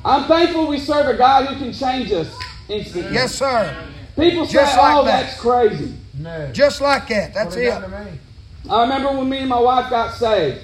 I'm 0.07 0.23
thankful 0.25 0.67
we 0.67 0.79
serve 0.79 1.07
a 1.07 1.17
God 1.17 1.47
who 1.47 1.55
can 1.59 1.73
change 1.73 2.11
us 2.13 2.33
instantly. 2.69 3.13
Yes, 3.13 3.35
sir. 3.35 3.85
People 4.15 4.45
say, 4.45 4.53
Just 4.53 4.77
like 4.77 4.95
oh, 4.95 5.03
that. 5.03 5.23
that's 5.25 5.39
crazy. 5.39 5.93
No. 6.17 6.49
Just 6.53 6.79
like 6.79 7.09
that. 7.09 7.33
That's 7.33 7.55
What 7.55 7.63
it 7.63 7.67
it. 7.67 7.81
to 7.81 7.87
me. 7.89 8.19
I 8.69 8.81
remember 8.83 9.11
when 9.17 9.27
me 9.29 9.39
and 9.39 9.49
my 9.49 9.59
wife 9.59 9.89
got 9.89 10.13
saved, 10.13 10.63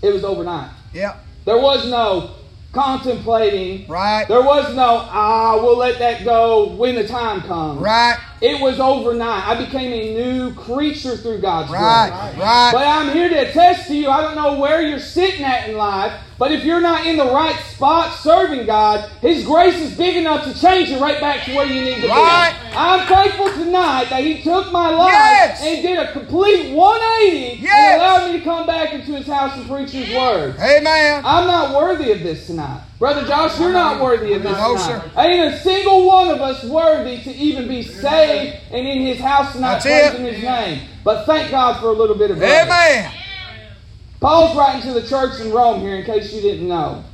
it 0.00 0.12
was 0.12 0.22
overnight. 0.22 0.70
Yeah. 0.94 1.16
There 1.44 1.58
was 1.58 1.90
no 1.90 2.30
contemplating. 2.72 3.86
Right. 3.86 4.26
There 4.28 4.42
was 4.42 4.74
no, 4.74 5.06
ah, 5.10 5.58
we'll 5.62 5.76
let 5.78 5.98
that 5.98 6.24
go 6.24 6.68
when 6.70 6.94
the 6.94 7.06
time 7.06 7.42
comes. 7.42 7.80
Right. 7.80 8.18
It 8.40 8.60
was 8.60 8.80
overnight. 8.80 9.46
I 9.46 9.64
became 9.64 9.92
a 9.92 10.14
new 10.14 10.52
creature 10.54 11.16
through 11.16 11.38
God's 11.38 11.70
Right. 11.70 12.10
grace. 12.10 12.42
Right. 12.44 12.70
But 12.72 12.86
I'm 12.86 13.12
here 13.12 13.28
to 13.28 13.36
attest 13.48 13.86
to 13.88 13.94
you, 13.94 14.08
I 14.10 14.20
don't 14.22 14.34
know 14.34 14.58
where 14.58 14.82
you're 14.82 14.98
sitting 14.98 15.44
at 15.44 15.68
in 15.68 15.76
life, 15.76 16.12
but 16.38 16.50
if 16.50 16.64
you're 16.64 16.80
not 16.80 17.06
in 17.06 17.16
the 17.16 17.30
right 17.30 17.54
spot 17.72 18.14
serving 18.18 18.66
God, 18.66 19.08
His 19.20 19.44
grace 19.44 19.76
is 19.80 19.96
big 19.96 20.16
enough 20.16 20.42
to 20.44 20.58
change 20.60 20.88
you 20.88 20.98
right 20.98 21.20
back 21.20 21.44
to 21.44 21.54
where 21.54 21.66
you 21.66 21.82
need 21.84 22.00
to 22.02 22.08
Right. 22.08 22.52
be. 22.72 22.76
I'm 22.76 23.06
thankful 23.06 23.50
tonight 23.52 24.06
that 24.10 24.24
He 24.24 24.42
took 24.42 24.72
my 24.72 24.90
life 24.90 25.12
Yes. 25.12 25.62
and 25.62 25.82
did 25.82 25.98
a 26.00 26.10
complete 26.10 26.72
180 26.74 27.60
Yes. 27.62 27.74
and 27.92 28.02
allowed 28.02 28.32
me 28.32 28.38
to 28.40 28.44
come 28.44 28.66
back 28.66 28.71
into 29.22 29.30
His 29.30 29.38
house 29.38 29.56
and 29.56 29.68
preach 29.68 29.90
His 29.90 30.14
word. 30.16 30.56
Amen. 30.58 31.22
I'm 31.24 31.46
not 31.46 31.74
worthy 31.74 32.12
of 32.12 32.20
this 32.22 32.46
tonight. 32.46 32.82
Brother 32.98 33.26
Josh, 33.26 33.58
you're 33.58 33.72
not 33.72 34.00
worthy 34.00 34.32
of 34.34 34.42
this 34.42 34.52
No, 34.56 34.76
tonight. 34.76 35.02
sir. 35.14 35.20
Ain't 35.20 35.54
a 35.54 35.58
single 35.60 36.06
one 36.06 36.28
of 36.28 36.40
us 36.40 36.62
worthy 36.64 37.20
to 37.22 37.30
even 37.32 37.68
be 37.68 37.82
saved 37.82 38.60
and 38.70 38.86
in 38.86 39.02
his 39.06 39.18
house 39.18 39.52
tonight 39.52 39.82
That's 39.82 39.86
it. 39.86 40.16
praising 40.16 40.34
his 40.34 40.42
name. 40.42 40.88
But 41.04 41.24
thank 41.26 41.50
God 41.50 41.80
for 41.80 41.88
a 41.88 41.92
little 41.92 42.16
bit 42.16 42.30
of 42.30 42.38
grace. 42.38 42.50
Amen. 42.62 43.12
Paul's 44.20 44.56
writing 44.56 44.82
to 44.82 45.00
the 45.00 45.06
church 45.06 45.40
in 45.40 45.50
Rome 45.50 45.80
here 45.80 45.96
in 45.96 46.04
case 46.04 46.32
you 46.32 46.40
didn't 46.40 46.68
know. 46.68 47.04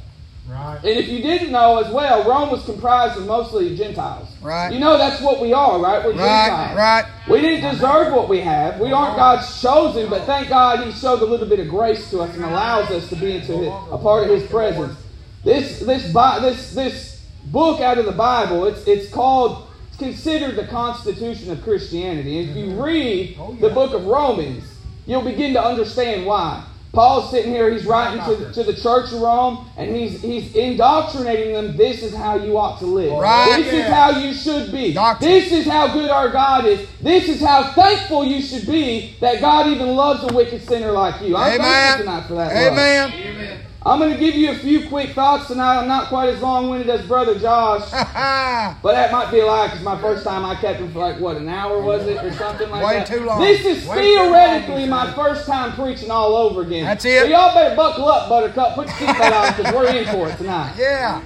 Right. 0.49 0.77
And 0.77 0.99
if 0.99 1.09
you 1.09 1.21
didn't 1.21 1.53
know 1.53 1.79
as 1.79 1.93
well, 1.93 2.27
Rome 2.27 2.51
was 2.51 2.65
comprised 2.65 3.19
of 3.19 3.27
mostly 3.27 3.77
Gentiles. 3.77 4.29
Right. 4.41 4.73
You 4.73 4.79
know 4.79 4.97
that's 4.97 5.21
what 5.21 5.41
we 5.41 5.53
are, 5.53 5.79
right? 5.79 6.03
We're 6.03 6.13
Right. 6.13 6.47
Gentiles. 6.47 6.77
Right. 6.77 7.05
We 7.29 7.41
didn't 7.43 7.71
deserve 7.71 8.15
what 8.15 8.31
we 8.31 8.41
have. 8.41 8.81
We 8.81 8.91
aren't 8.91 9.17
God's 9.17 9.61
chosen, 9.61 10.09
but 10.09 10.25
thank 10.25 10.49
God 10.49 10.87
He 10.87 10.93
showed 10.93 11.21
a 11.21 11.27
little 11.27 11.47
bit 11.47 11.61
of 11.61 11.69
grace 11.69 12.11
to 12.11 12.21
us 12.21 12.35
and 12.35 12.45
allows 12.45 12.91
us 12.91 13.09
to 13.11 13.17
be 13.17 13.33
into 13.33 13.59
his, 13.59 13.69
a 13.91 13.99
part 13.99 14.25
of 14.25 14.31
His 14.31 14.49
presence. 14.49 14.97
This 15.45 15.81
this 15.81 16.13
this 16.13 16.75
this 16.75 17.27
book 17.47 17.81
out 17.81 17.99
of 17.99 18.07
the 18.07 18.13
Bible, 18.13 18.65
it's 18.65 18.87
it's 18.87 19.11
called 19.11 19.69
it's 19.89 19.99
considered 19.99 20.57
the 20.57 20.67
Constitution 20.67 21.53
of 21.53 21.63
Christianity. 21.63 22.39
And 22.39 22.51
if 22.51 22.57
you 22.57 22.67
mm-hmm. 22.73 22.81
read 22.81 23.37
oh, 23.39 23.55
the 23.61 23.69
book 23.69 23.93
of 23.93 24.07
Romans, 24.07 24.65
you'll 25.07 25.23
begin 25.23 25.53
to 25.53 25.63
understand 25.63 26.25
why. 26.25 26.65
Paul's 26.93 27.31
sitting 27.31 27.53
here, 27.53 27.71
he's 27.71 27.85
writing 27.85 28.25
to, 28.25 28.53
to 28.53 28.63
the 28.63 28.75
church 28.75 29.13
of 29.13 29.21
Rome, 29.21 29.69
and 29.77 29.95
he's 29.95 30.23
he's 30.23 30.55
indoctrinating 30.57 31.53
them. 31.53 31.77
This 31.77 32.03
is 32.03 32.15
how 32.15 32.37
you 32.37 32.57
ought 32.57 32.79
to 32.79 32.87
live. 32.87 33.13
Right. 33.13 33.63
This 33.63 33.73
is 33.73 33.87
how 33.87 34.11
you 34.11 34.33
should 34.33 34.73
be. 34.73 34.95
Doctrine. 34.95 35.31
This 35.31 35.53
is 35.53 35.67
how 35.67 35.93
good 35.93 36.11
our 36.11 36.31
God 36.31 36.65
is. 36.65 36.89
This 37.01 37.29
is 37.29 37.41
how 37.41 37.73
thankful 37.73 38.25
you 38.25 38.41
should 38.41 38.67
be 38.67 39.15
that 39.21 39.41
God 39.41 39.67
even 39.67 39.95
loves 39.95 40.25
a 40.25 40.35
wicked 40.35 40.67
sinner 40.67 40.93
like 40.93 41.21
you. 41.23 41.37
I'm 41.37 41.61
Amen. 41.61 41.61
thankful 41.61 42.05
tonight 42.05 42.27
for 42.27 42.35
that. 42.35 42.55
love. 42.55 43.13
Amen. 43.13 43.68
I'm 43.87 44.01
going 44.01 44.13
to 44.13 44.19
give 44.19 44.35
you 44.35 44.51
a 44.51 44.57
few 44.57 44.89
quick 44.89 45.11
thoughts 45.11 45.47
tonight. 45.47 45.79
I'm 45.79 45.87
not 45.87 46.09
quite 46.09 46.31
as 46.31 46.43
long 46.43 46.69
winded 46.69 46.91
as 46.91 47.07
Brother 47.07 47.39
Josh, 47.39 47.89
but 47.93 48.93
that 48.93 49.13
might 49.13 49.31
be 49.31 49.39
a 49.39 49.47
lie 49.47 49.69
because 49.69 49.83
my 49.83 50.01
first 50.01 50.25
time 50.25 50.45
I 50.45 50.57
kept 50.57 50.81
him 50.81 50.93
for 50.93 50.99
like, 50.99 51.21
what, 51.21 51.37
an 51.37 51.49
hour 51.49 51.81
was 51.81 52.05
it 52.07 52.23
or 52.23 52.33
something 52.33 52.69
like 52.71 52.85
Way 52.85 52.99
that? 52.99 53.09
Way 53.09 53.17
too 53.17 53.25
long. 53.25 53.41
This 53.41 53.65
is 53.65 53.87
Way 53.87 54.03
theoretically 54.03 54.87
my 54.87 55.13
first 55.13 55.47
time 55.47 55.73
preaching 55.73 56.11
all 56.11 56.35
over 56.35 56.63
again. 56.63 56.85
That's 56.85 57.05
it. 57.05 57.23
So 57.23 57.29
y'all 57.29 57.55
better 57.55 57.77
buckle 57.77 58.09
up, 58.09 58.29
Buttercup. 58.29 58.75
Put 58.75 58.89
your 58.89 58.97
seatbelt 58.97 59.33
on 59.33 59.57
because 59.57 59.73
we're 59.75 59.97
in 59.97 60.05
for 60.07 60.29
it 60.29 60.37
tonight. 60.37 60.75
yeah. 60.77 61.23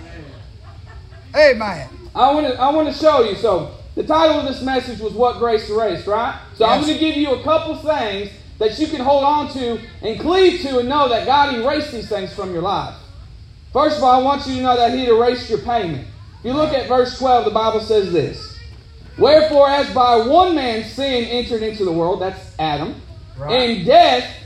Amen. 1.34 1.88
I 2.14 2.34
want 2.34 2.46
to 2.46 2.60
I 2.60 2.70
want 2.70 2.92
to 2.92 2.94
show 2.94 3.22
you. 3.22 3.34
So 3.36 3.74
the 3.94 4.04
title 4.04 4.40
of 4.40 4.46
this 4.46 4.60
message 4.60 5.00
was 5.00 5.14
"What 5.14 5.38
Grace 5.38 5.70
Erased," 5.70 6.06
right? 6.06 6.38
So 6.56 6.66
I'm 6.66 6.82
going 6.82 6.92
to 6.92 7.00
give 7.00 7.16
you 7.16 7.30
a 7.32 7.42
couple 7.42 7.74
things 7.76 8.28
that 8.62 8.78
you 8.78 8.86
can 8.86 9.00
hold 9.00 9.24
on 9.24 9.52
to 9.52 9.80
and 10.02 10.20
cleave 10.20 10.60
to, 10.62 10.78
and 10.78 10.88
know 10.88 11.08
that 11.08 11.26
God 11.26 11.54
erased 11.54 11.90
these 11.90 12.08
things 12.08 12.32
from 12.32 12.52
your 12.52 12.62
life. 12.62 12.94
First 13.72 13.98
of 13.98 14.04
all, 14.04 14.20
I 14.20 14.22
want 14.22 14.46
you 14.46 14.54
to 14.56 14.62
know 14.62 14.76
that 14.76 14.94
He 14.94 15.06
erased 15.06 15.50
your 15.50 15.58
payment. 15.58 16.06
If 16.38 16.44
you 16.44 16.52
look 16.52 16.72
at 16.72 16.88
verse 16.88 17.18
12, 17.18 17.46
the 17.46 17.50
Bible 17.50 17.80
says 17.80 18.12
this: 18.12 18.58
"Wherefore, 19.18 19.68
as 19.68 19.92
by 19.92 20.16
one 20.16 20.54
man 20.54 20.84
sin 20.84 21.24
entered 21.24 21.62
into 21.62 21.84
the 21.84 21.92
world, 21.92 22.20
that's 22.20 22.54
Adam, 22.58 23.00
Right. 23.36 23.60
and 23.60 23.86
death." 23.86 24.38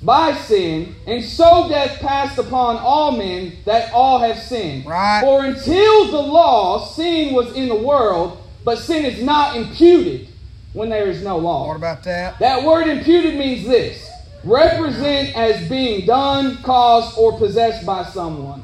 by 0.00 0.32
sin, 0.32 0.94
and 1.08 1.24
so 1.24 1.68
death 1.68 1.98
passed 1.98 2.38
upon 2.38 2.76
all 2.76 3.10
men 3.10 3.52
that 3.64 3.92
all 3.92 4.20
have 4.20 4.38
sinned. 4.38 4.86
Right. 4.86 5.20
For 5.20 5.44
until 5.44 6.12
the 6.12 6.22
law, 6.22 6.86
sin 6.86 7.34
was 7.34 7.52
in 7.54 7.68
the 7.68 7.74
world, 7.74 8.38
but 8.64 8.78
sin 8.78 9.04
is 9.04 9.20
not 9.20 9.56
imputed 9.56 10.28
when 10.72 10.88
there 10.88 11.08
is 11.08 11.22
no 11.22 11.38
law. 11.38 11.68
What 11.68 11.76
about 11.76 12.02
that? 12.04 12.38
That 12.38 12.64
word 12.64 12.88
imputed 12.88 13.34
means 13.36 13.66
this 13.66 14.08
represent 14.44 15.36
as 15.36 15.68
being 15.68 16.06
done, 16.06 16.58
caused, 16.58 17.18
or 17.18 17.36
possessed 17.36 17.84
by 17.84 18.04
someone. 18.04 18.62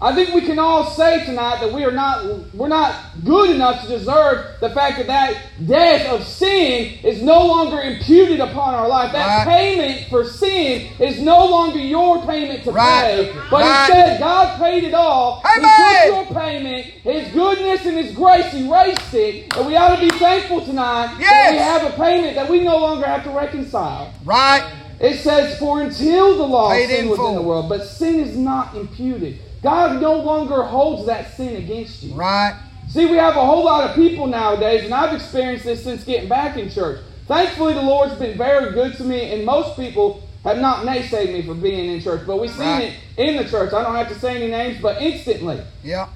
I 0.00 0.14
think 0.14 0.32
we 0.32 0.42
can 0.42 0.60
all 0.60 0.84
say 0.84 1.24
tonight 1.26 1.58
that 1.60 1.72
we 1.72 1.84
are 1.84 1.90
not 1.90 2.24
we're 2.54 2.68
not 2.68 2.94
good 3.24 3.50
enough 3.50 3.82
to 3.82 3.88
deserve 3.88 4.46
the 4.60 4.70
fact 4.70 4.98
that 4.98 5.08
that 5.08 5.34
death 5.66 6.06
of 6.06 6.24
sin 6.24 6.98
is 7.02 7.20
no 7.20 7.44
longer 7.44 7.80
imputed 7.80 8.38
upon 8.38 8.74
our 8.74 8.86
life. 8.86 9.10
That 9.10 9.44
Right. 9.44 9.56
payment 9.56 10.08
for 10.08 10.24
sin 10.24 10.86
is 11.00 11.20
no 11.20 11.46
longer 11.46 11.80
your 11.80 12.18
payment 12.20 12.62
to 12.64 12.70
Right. 12.70 13.02
pay, 13.02 13.32
but 13.50 13.62
Right. 13.62 13.88
instead 13.88 14.20
God 14.20 14.56
paid 14.60 14.84
it 14.84 14.94
all. 14.94 15.42
He 15.56 15.64
Amen. 15.64 16.06
took 16.06 16.14
your 16.30 16.42
payment, 16.42 16.86
His 17.02 17.28
goodness 17.32 17.84
and 17.84 17.96
His 17.96 18.12
grace 18.14 18.54
erased 18.54 19.14
it, 19.14 19.52
and 19.56 19.66
we 19.66 19.74
ought 19.76 19.96
to 19.96 20.00
be 20.00 20.10
thankful 20.10 20.60
tonight 20.60 21.10
that 21.18 21.50
we 21.50 21.56
have 21.58 21.82
a 21.82 21.90
payment 21.90 22.36
that 22.36 22.48
we 22.48 22.60
no 22.60 22.78
longer 22.78 23.04
have 23.04 23.24
to 23.24 23.30
reconcile. 23.30 24.12
Right. 24.24 24.62
It 25.00 25.18
says, 25.18 25.58
For 25.58 25.80
until 25.80 26.36
the 26.36 26.44
law, 26.46 26.70
Paid 26.70 26.88
sin 26.88 27.08
was 27.08 27.18
in 27.18 27.34
the 27.34 27.42
world, 27.42 27.68
but 27.68 27.84
sin 27.84 28.20
is 28.20 28.36
not 28.36 28.76
imputed. 28.76 29.38
God 29.68 30.00
no 30.00 30.14
longer 30.14 30.62
holds 30.62 31.04
that 31.06 31.36
sin 31.36 31.56
against 31.56 32.02
you. 32.02 32.14
Right. 32.14 32.58
See, 32.88 33.04
we 33.04 33.18
have 33.18 33.36
a 33.36 33.44
whole 33.44 33.66
lot 33.66 33.88
of 33.88 33.94
people 33.94 34.26
nowadays, 34.26 34.82
and 34.84 34.94
I've 34.94 35.14
experienced 35.14 35.66
this 35.66 35.84
since 35.84 36.04
getting 36.04 36.26
back 36.26 36.56
in 36.56 36.70
church. 36.70 37.00
Thankfully, 37.26 37.74
the 37.74 37.82
Lord's 37.82 38.14
been 38.14 38.38
very 38.38 38.72
good 38.72 38.96
to 38.96 39.04
me, 39.04 39.30
and 39.34 39.44
most 39.44 39.76
people 39.76 40.22
have 40.42 40.56
not 40.58 40.86
naysayed 40.86 41.34
me 41.34 41.42
for 41.42 41.52
being 41.52 41.92
in 41.92 42.00
church, 42.00 42.22
but 42.26 42.40
we've 42.40 42.50
seen 42.50 42.60
Right. 42.66 42.92
it 43.18 43.28
in 43.28 43.36
the 43.36 43.44
church. 43.44 43.74
I 43.74 43.82
don't 43.82 43.94
have 43.94 44.08
to 44.08 44.18
say 44.18 44.36
any 44.36 44.50
names, 44.50 44.80
but 44.80 45.02
instantly. 45.02 45.60
Yeah. 45.84 46.06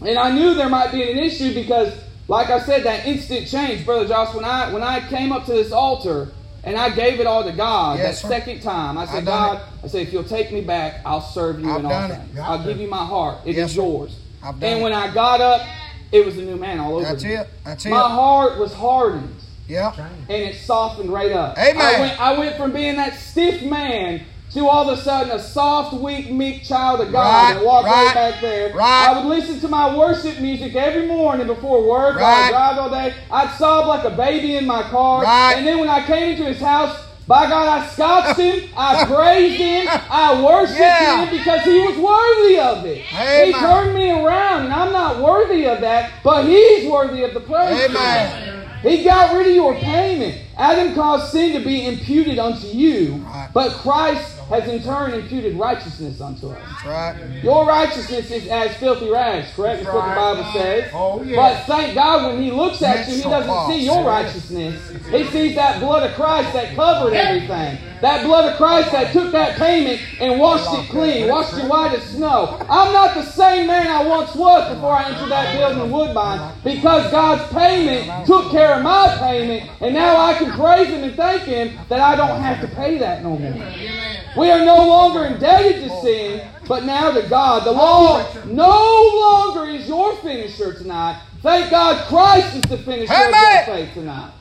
And 0.00 0.18
I 0.18 0.30
knew 0.30 0.54
there 0.54 0.70
might 0.70 0.90
be 0.90 1.02
an 1.02 1.18
issue 1.18 1.52
because, 1.52 1.92
like 2.26 2.48
I 2.48 2.58
said, 2.60 2.84
that 2.84 3.06
instant 3.06 3.46
change, 3.48 3.84
Brother 3.84 4.08
Josh, 4.08 4.34
when 4.34 4.46
I 4.46 4.72
when 4.72 4.82
I 4.82 5.00
came 5.00 5.30
up 5.30 5.44
to 5.44 5.52
this 5.52 5.72
altar 5.72 6.28
and 6.64 6.76
I 6.78 6.90
gave 6.90 7.20
it 7.20 7.26
all 7.26 7.44
to 7.44 7.52
God 7.52 7.98
Yes, 7.98 8.20
that 8.22 8.22
sir. 8.22 8.28
second 8.28 8.60
time, 8.62 8.96
I 8.98 9.06
said, 9.06 9.24
done 9.24 9.56
God, 9.56 9.62
I 9.82 9.86
said, 9.88 10.02
if 10.02 10.12
you'll 10.12 10.24
take 10.24 10.50
me 10.52 10.60
back, 10.60 11.00
I'll 11.04 11.20
serve 11.20 11.60
you 11.60 11.70
I've 11.70 11.80
in 11.80 11.86
all 11.86 12.08
things. 12.08 12.38
I'll 12.38 12.64
give 12.64 12.78
you 12.78 12.88
my 12.88 13.04
heart. 13.04 13.38
It 13.44 13.50
is 13.50 13.56
Yes, 13.56 13.72
sir. 13.72 13.82
yours. 13.82 14.18
I've 14.42 14.58
done 14.60 14.70
And 14.70 14.80
it. 14.80 14.82
when 14.82 14.92
I 14.92 15.12
got 15.12 15.40
up, 15.40 15.62
it 16.12 16.24
was 16.24 16.36
a 16.38 16.42
new 16.42 16.56
man 16.56 16.80
all 16.80 16.94
over 16.96 17.04
That's 17.04 17.24
me. 17.24 17.34
it. 17.34 17.48
That's 17.64 17.86
it. 17.86 17.90
My 17.90 18.08
heart 18.08 18.58
was 18.58 18.72
hardened 18.74 19.34
Yeah. 19.68 19.92
and 20.28 20.30
it 20.42 20.56
softened 20.56 21.10
right 21.12 21.32
up. 21.32 21.58
Amen. 21.58 21.80
I 21.80 22.00
went, 22.00 22.20
I 22.20 22.38
went 22.38 22.56
from 22.56 22.72
being 22.72 22.96
that 22.96 23.14
stiff 23.14 23.62
man 23.62 24.22
to 24.54 24.68
all 24.68 24.88
of 24.88 24.98
a 24.98 25.02
sudden 25.02 25.32
a 25.32 25.38
soft, 25.38 25.92
weak, 25.94 26.30
meek 26.30 26.62
child 26.64 27.00
of 27.00 27.10
God 27.12 27.48
Right, 27.48 27.54
that 27.54 27.64
walked 27.64 27.86
right, 27.86 28.06
right, 28.06 28.14
back 28.14 28.40
there. 28.40 28.72
right. 28.74 29.08
I 29.10 29.18
would 29.18 29.28
listen 29.28 29.60
to 29.60 29.68
my 29.68 29.96
worship 29.96 30.40
music 30.40 30.74
every 30.76 31.06
morning 31.06 31.46
before 31.48 31.82
work. 31.88 32.16
I'd 32.20 32.50
drive 32.50 32.78
all 32.78 32.90
day. 32.90 33.14
I'd 33.30 33.50
sob 33.58 33.86
like 33.88 34.04
a 34.04 34.10
baby 34.16 34.56
in 34.56 34.64
my 34.66 34.82
car. 34.84 35.22
Right. 35.24 35.54
And 35.58 35.66
then 35.66 35.78
when 35.80 35.88
I 35.88 36.06
came 36.06 36.30
into 36.32 36.44
his 36.44 36.60
house, 36.60 36.96
by 37.26 37.48
God, 37.48 37.66
I 37.66 37.86
scotched 37.88 38.38
him, 38.38 38.68
I 38.76 39.04
praised 39.12 39.56
him, 39.60 39.88
I 40.10 40.42
worshiped 40.44 40.78
Yeah. 40.78 41.24
him 41.24 41.36
because 41.38 41.62
he 41.64 41.80
was 41.80 41.96
worthy 41.96 42.58
of 42.60 42.84
it. 42.84 42.98
He 43.46 43.52
turned 43.52 43.94
me 43.94 44.10
around, 44.10 44.64
and 44.66 44.72
I'm 44.74 44.92
not 44.92 45.20
worthy 45.20 45.66
of 45.66 45.80
that, 45.80 46.12
but 46.22 46.44
he's 46.44 46.86
worthy 46.88 47.22
of 47.24 47.32
the 47.34 47.40
praise. 47.40 47.88
Amen. 47.90 48.68
He 48.82 49.02
got 49.02 49.34
rid 49.34 49.46
of 49.48 49.54
your 49.54 49.74
payment. 49.76 50.38
Adam 50.58 50.94
caused 50.94 51.32
sin 51.32 51.54
to 51.58 51.66
be 51.66 51.86
imputed 51.86 52.38
unto 52.38 52.66
you, 52.66 53.14
Right. 53.26 53.48
but 53.54 53.72
Christ 53.78 54.33
has 54.48 54.68
in 54.68 54.82
turn 54.82 55.14
imputed 55.14 55.56
righteousness 55.56 56.20
unto 56.20 56.48
us. 56.48 56.84
Right. 56.84 57.16
Your 57.42 57.66
righteousness 57.66 58.30
is 58.30 58.46
as 58.48 58.76
filthy 58.76 59.10
rags, 59.10 59.48
correct? 59.54 59.84
That's 59.84 59.94
what 59.94 60.08
the 60.08 60.14
Bible 60.14 60.52
says. 60.52 60.90
Oh, 60.92 61.22
yeah. 61.22 61.36
But 61.36 61.64
thank 61.66 61.94
God 61.94 62.32
when 62.32 62.42
He 62.42 62.50
looks 62.50 62.82
at 62.82 63.08
you, 63.08 63.16
He 63.16 63.22
doesn't 63.22 63.72
see 63.72 63.84
your 63.84 64.04
righteousness. 64.04 64.90
He 65.10 65.24
sees 65.24 65.54
that 65.56 65.80
blood 65.80 66.08
of 66.08 66.14
Christ 66.16 66.52
that 66.52 66.74
covered 66.74 67.14
everything. 67.14 67.78
That 68.00 68.24
blood 68.24 68.50
of 68.50 68.58
Christ 68.58 68.92
that 68.92 69.12
took 69.14 69.32
that 69.32 69.56
payment 69.56 69.98
and 70.20 70.38
washed 70.38 70.68
it 70.78 70.90
clean, 70.90 71.26
washed 71.28 71.56
it 71.56 71.66
white 71.66 71.94
as 71.94 72.02
snow. 72.10 72.58
I'm 72.68 72.92
not 72.92 73.14
the 73.14 73.22
same 73.22 73.66
man 73.66 73.86
I 73.86 74.04
once 74.04 74.34
was 74.34 74.74
before 74.74 74.92
I 74.92 75.04
entered 75.08 75.30
that 75.30 75.56
building 75.56 75.84
in 75.84 75.90
Woodbine 75.90 76.52
because 76.62 77.10
God's 77.10 77.50
payment 77.50 78.26
took 78.26 78.50
care 78.50 78.74
of 78.74 78.82
my 78.82 79.16
payment, 79.18 79.70
and 79.80 79.94
now 79.94 80.16
I 80.18 80.34
can 80.34 80.52
praise 80.52 80.88
Him 80.88 81.02
and 81.04 81.14
thank 81.14 81.42
Him 81.42 81.78
that 81.88 82.00
I 82.00 82.14
don't 82.14 82.40
have 82.42 82.60
to 82.60 82.68
pay 82.76 82.98
that 82.98 83.22
no 83.22 83.38
more. 83.38 83.64
We 84.36 84.50
are 84.50 84.64
no 84.64 84.86
longer 84.88 85.26
indebted 85.26 85.84
to 85.84 86.00
sin, 86.00 86.48
but 86.66 86.84
now 86.84 87.12
to 87.12 87.22
God. 87.28 87.64
The 87.64 87.70
law 87.72 88.24
no 88.46 89.54
longer 89.54 89.70
is 89.70 89.86
your 89.86 90.16
finisher 90.16 90.74
tonight. 90.74 91.22
Thank 91.40 91.70
God 91.70 92.06
Christ 92.06 92.56
is 92.56 92.62
the 92.62 92.78
finisher 92.78 93.12
of 93.12 93.18
Amen. 93.28 93.66
your 93.66 93.76
faith 93.76 93.94
tonight. 93.94 94.32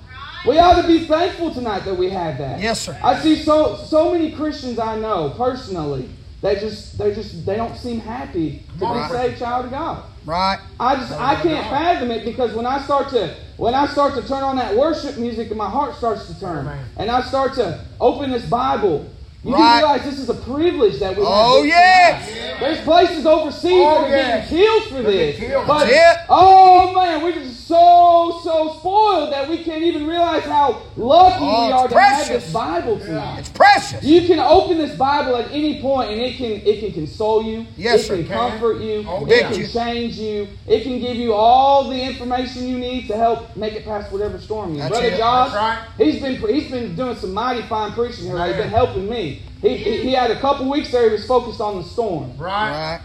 We 0.48 0.58
ought 0.58 0.82
to 0.82 0.88
be 0.88 1.06
thankful 1.06 1.54
tonight 1.54 1.86
that 1.86 1.96
we 1.96 2.10
have 2.10 2.38
that. 2.40 2.60
Yes, 2.60 2.82
sir. 2.82 2.98
I 3.04 3.20
see 3.20 3.36
so 3.36 3.76
so 3.78 4.12
many 4.14 4.32
Christians 4.32 4.80
I 4.80 4.98
know 5.00 5.34
personally 5.38 6.10
They 6.42 6.56
just 6.56 6.98
they 6.98 7.14
just 7.14 7.46
they 7.46 7.56
don't 7.56 7.78
seem 7.78 8.00
happy 8.02 8.64
to 8.80 8.86
Right. 8.86 9.08
be 9.10 9.14
saved 9.16 9.40
child 9.40 9.66
of 9.66 9.72
God. 9.72 10.04
Right. 10.26 10.60
I 10.80 10.96
just 10.96 11.14
I 11.14 11.36
can't 11.36 11.66
fathom 11.70 12.12
it 12.12 12.26
because 12.26 12.54
when 12.54 12.66
I 12.66 12.82
start 12.84 13.10
to 13.10 13.34
when 13.56 13.74
I 13.74 13.86
start 13.88 14.16
to 14.16 14.28
turn 14.28 14.44
on 14.44 14.58
that 14.58 14.76
worship 14.76 15.18
music 15.18 15.50
and 15.50 15.58
my 15.58 15.70
heart 15.70 15.96
starts 15.96 16.26
to 16.28 16.38
turn 16.40 16.68
and 16.98 17.10
I 17.10 17.22
start 17.22 17.54
to 17.54 17.80
open 18.02 18.32
this 18.32 18.46
Bible, 18.50 19.06
you 19.44 19.54
Right. 19.54 19.60
can 19.60 19.78
realize 19.90 20.04
this 20.06 20.20
is 20.20 20.30
a 20.30 20.34
privilege 20.34 21.00
that 21.00 21.18
we 21.18 21.24
have. 21.24 21.34
Oh, 21.34 21.64
yes. 21.64 22.28
tonight. 22.30 22.60
There's 22.60 22.80
places 22.82 23.26
overseas 23.26 23.72
Oh, 23.74 24.02
that 24.02 24.04
are 24.06 24.10
yes. 24.16 24.50
getting 24.50 24.58
killed 24.66 24.84
for 24.84 25.02
this. 25.02 25.40
But 25.68 25.90
it. 25.90 26.18
oh 26.30 26.94
man, 26.94 27.22
we're 27.24 27.34
just 27.34 27.63
so 27.74 28.40
so 28.44 28.74
spoiled 28.78 29.34
that 29.34 29.50
we 29.50 29.64
can't 29.64 29.82
even 29.82 30.06
realize 30.06 30.44
how 30.44 30.84
lucky 30.96 31.38
Oh, 31.42 31.68
we 31.68 31.72
are 31.74 31.88
to 31.88 32.00
have 32.00 32.28
this 32.28 32.54
Bible 32.54 33.00
tonight. 33.00 33.40
It's 33.40 33.50
precious. 33.50 34.04
You 34.04 34.28
can 34.28 34.38
open 34.38 34.78
this 34.78 34.96
Bible 34.96 35.36
at 35.36 35.50
any 35.52 35.82
point 35.82 36.12
and 36.12 36.22
it 36.22 36.36
can 36.38 36.52
it 36.52 36.80
can 36.82 36.92
console 36.94 37.44
you. 37.44 37.66
Yes, 37.76 38.02
it 38.02 38.04
sir. 38.04 38.16
can 38.18 38.28
comfort 38.28 38.82
you. 38.82 39.04
Oh, 39.08 39.26
it 39.26 39.52
can 39.52 39.68
change 39.68 40.18
you. 40.18 40.48
It 40.68 40.84
can 40.84 41.00
give 41.00 41.18
you 41.18 41.34
all 41.34 41.90
the 41.90 42.00
information 42.00 42.68
you 42.68 42.78
need 42.78 43.08
to 43.08 43.18
help 43.18 43.56
make 43.56 43.74
it 43.74 43.86
past 43.86 44.12
whatever 44.12 44.38
storm 44.38 44.76
you're 44.76 44.88
Brother 44.88 45.08
it. 45.08 45.18
Josh, 45.18 45.54
right. 45.54 45.88
he's 45.98 46.22
been 46.22 46.36
he's 46.54 46.70
been 46.70 46.96
doing 46.96 47.16
some 47.16 47.34
mighty 47.34 47.64
fine 47.64 47.94
preaching 47.94 48.26
here. 48.26 48.38
He's 48.46 48.56
Man. 48.56 48.62
been 48.62 48.70
helping 48.70 49.10
me. 49.10 49.42
He, 49.62 49.78
he, 49.78 50.02
he 50.02 50.12
had 50.12 50.30
a 50.30 50.40
couple 50.40 50.70
weeks 50.70 50.92
there. 50.92 51.06
He 51.06 51.12
was 51.12 51.26
focused 51.26 51.62
on 51.62 51.78
the 51.78 51.84
storm. 51.84 52.38
Right. 52.38 52.70
Right. 52.70 53.02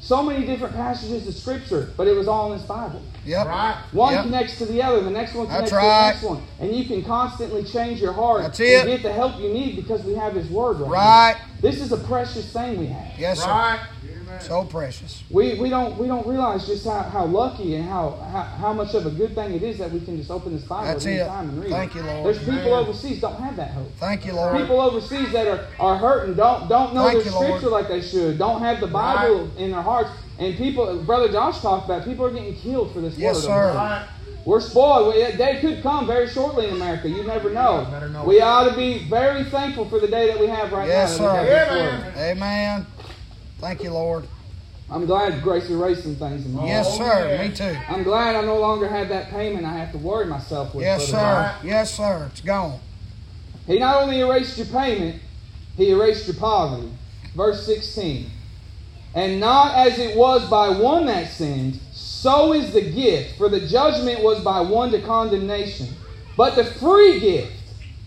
So 0.00 0.22
many 0.22 0.46
different 0.46 0.74
passages 0.74 1.26
of 1.26 1.34
Scripture, 1.34 1.90
but 1.96 2.06
it 2.06 2.14
was 2.14 2.28
all 2.28 2.52
in 2.52 2.58
this 2.58 2.66
Bible. 2.66 3.02
Yep. 3.26 3.46
Right. 3.46 3.76
One 3.92 4.12
Yep. 4.14 4.22
connects 4.24 4.58
to 4.58 4.66
the 4.66 4.82
other, 4.82 5.00
the 5.02 5.10
next 5.10 5.34
one 5.34 5.46
That's 5.48 5.70
connects 5.70 5.72
right. 5.72 6.14
to 6.14 6.20
the 6.26 6.28
next 6.28 6.40
one. 6.40 6.42
And 6.60 6.76
you 6.76 6.84
can 6.84 7.02
constantly 7.04 7.64
change 7.64 8.00
your 8.00 8.12
heart 8.12 8.42
That's 8.42 8.60
and 8.60 8.68
it. 8.68 8.86
get 8.86 9.02
the 9.02 9.12
help 9.12 9.38
you 9.40 9.48
need 9.52 9.76
because 9.76 10.02
we 10.04 10.14
have 10.14 10.34
His 10.34 10.48
Word 10.50 10.80
right, 10.80 10.90
Right. 10.90 11.36
here. 11.36 11.70
This 11.72 11.80
is 11.80 11.92
a 11.92 11.96
precious 11.96 12.52
thing 12.52 12.78
we 12.78 12.86
have. 12.86 13.18
Yes, 13.18 13.42
sir. 13.42 13.50
Right. 13.50 13.80
So 14.40 14.64
precious. 14.64 15.22
We, 15.30 15.54
we 15.60 15.70
don't 15.70 15.96
we 15.96 16.06
don't 16.08 16.26
realize 16.26 16.66
just 16.66 16.84
how, 16.84 17.02
how 17.02 17.24
lucky 17.24 17.76
and 17.76 17.88
how, 17.88 18.10
how 18.32 18.42
how 18.42 18.72
much 18.72 18.92
of 18.94 19.06
a 19.06 19.10
good 19.10 19.34
thing 19.34 19.54
it 19.54 19.62
is 19.62 19.78
that 19.78 19.90
we 19.92 20.00
can 20.00 20.16
just 20.18 20.30
open 20.30 20.52
this 20.54 20.64
Bible 20.64 20.84
That's 20.86 21.06
at 21.06 21.10
any 21.12 21.20
it. 21.20 21.26
time 21.26 21.48
and 21.50 21.60
read. 21.62 21.70
Thank 21.70 21.94
it. 21.94 21.98
you, 22.00 22.04
Lord. 22.04 22.26
There's 22.26 22.38
people 22.40 22.56
Man. 22.56 22.72
overseas 22.72 23.20
don't 23.20 23.40
have 23.40 23.56
that 23.56 23.70
hope. 23.70 23.90
Thank 23.98 24.26
you, 24.26 24.32
Lord. 24.32 24.56
People 24.60 24.80
overseas 24.80 25.32
that 25.32 25.46
are, 25.46 25.66
are 25.78 25.96
hurting, 25.96 26.34
don't 26.34 26.68
don't 26.68 26.94
know 26.94 27.04
Thank 27.08 27.22
their 27.24 27.32
you, 27.32 27.38
Lord. 27.38 27.46
scripture 27.48 27.68
like 27.70 27.88
they 27.88 28.02
should, 28.02 28.36
don't 28.38 28.60
have 28.60 28.80
the 28.80 28.88
Bible 28.88 29.50
in 29.56 29.70
their 29.70 29.82
hearts. 29.82 30.10
And 30.38 30.56
people, 30.56 31.02
Brother 31.04 31.30
Josh 31.30 31.60
talked 31.60 31.84
about, 31.84 32.04
people 32.04 32.24
are 32.26 32.30
getting 32.30 32.56
killed 32.56 32.92
for 32.92 33.00
this 33.00 33.16
Yes, 33.16 33.36
word. 33.46 33.72
sir. 33.74 34.08
We're 34.44 34.60
spoiled. 34.60 35.14
We, 35.14 35.22
that 35.36 35.60
could 35.60 35.82
come 35.82 36.06
very 36.06 36.28
shortly 36.28 36.66
in 36.68 36.74
America. 36.74 37.08
You 37.08 37.22
never 37.24 37.48
know. 37.50 37.86
Better 37.90 38.08
know. 38.10 38.24
We 38.24 38.40
ought 38.42 38.68
to 38.68 38.76
be 38.76 38.98
very 39.08 39.44
thankful 39.44 39.88
for 39.88 39.98
the 40.00 40.08
day 40.08 40.26
that 40.26 40.38
we 40.38 40.46
have 40.48 40.70
right 40.72 40.86
Yes, 40.88 41.18
now. 41.18 41.32
that 41.32 41.42
we 41.44 41.48
sir. 41.48 42.12
Amen. 42.14 42.36
Amen. 42.36 42.86
Thank 43.60 43.82
you, 43.82 43.90
Lord. 43.90 44.26
I'm 44.90 45.06
glad 45.06 45.42
Grace 45.42 45.70
erased 45.70 46.02
some 46.02 46.16
things 46.16 46.44
in 46.44 46.54
me. 46.54 46.66
Yes, 46.66 46.86
Oh, 46.90 46.98
sir. 46.98 47.28
yeah. 47.36 47.48
Me 47.48 47.54
too. 47.54 47.78
I'm 47.88 48.02
glad 48.02 48.36
I 48.36 48.42
no 48.42 48.58
longer 48.60 48.86
have 48.86 49.08
that 49.08 49.30
payment 49.30 49.64
I 49.64 49.72
have 49.78 49.92
to 49.92 49.98
worry 49.98 50.26
myself 50.26 50.74
with. 50.74 50.84
Yes, 50.84 51.10
Brother 51.10 51.56
sir. 51.62 51.66
Yes, 51.66 51.94
sir. 51.96 52.28
It's 52.30 52.42
gone. 52.42 52.80
He 53.66 53.78
not 53.78 54.02
only 54.02 54.20
erased 54.20 54.58
your 54.58 54.66
payment, 54.66 55.22
he 55.78 55.90
erased 55.90 56.26
your 56.26 56.36
poverty. 56.36 56.90
Verse 57.34 57.64
16. 57.64 58.30
And 59.14 59.38
not 59.38 59.74
as 59.76 59.98
it 59.98 60.16
was 60.16 60.48
by 60.50 60.68
one 60.70 61.06
that 61.06 61.30
sinned, 61.30 61.78
so 61.92 62.52
is 62.52 62.72
the 62.72 62.80
gift. 62.80 63.36
For 63.38 63.48
the 63.48 63.60
judgment 63.66 64.22
was 64.22 64.40
by 64.42 64.60
one 64.60 64.90
to 64.92 65.00
condemnation. 65.00 65.88
But 66.36 66.56
the 66.56 66.64
free 66.64 67.20
gift 67.20 67.52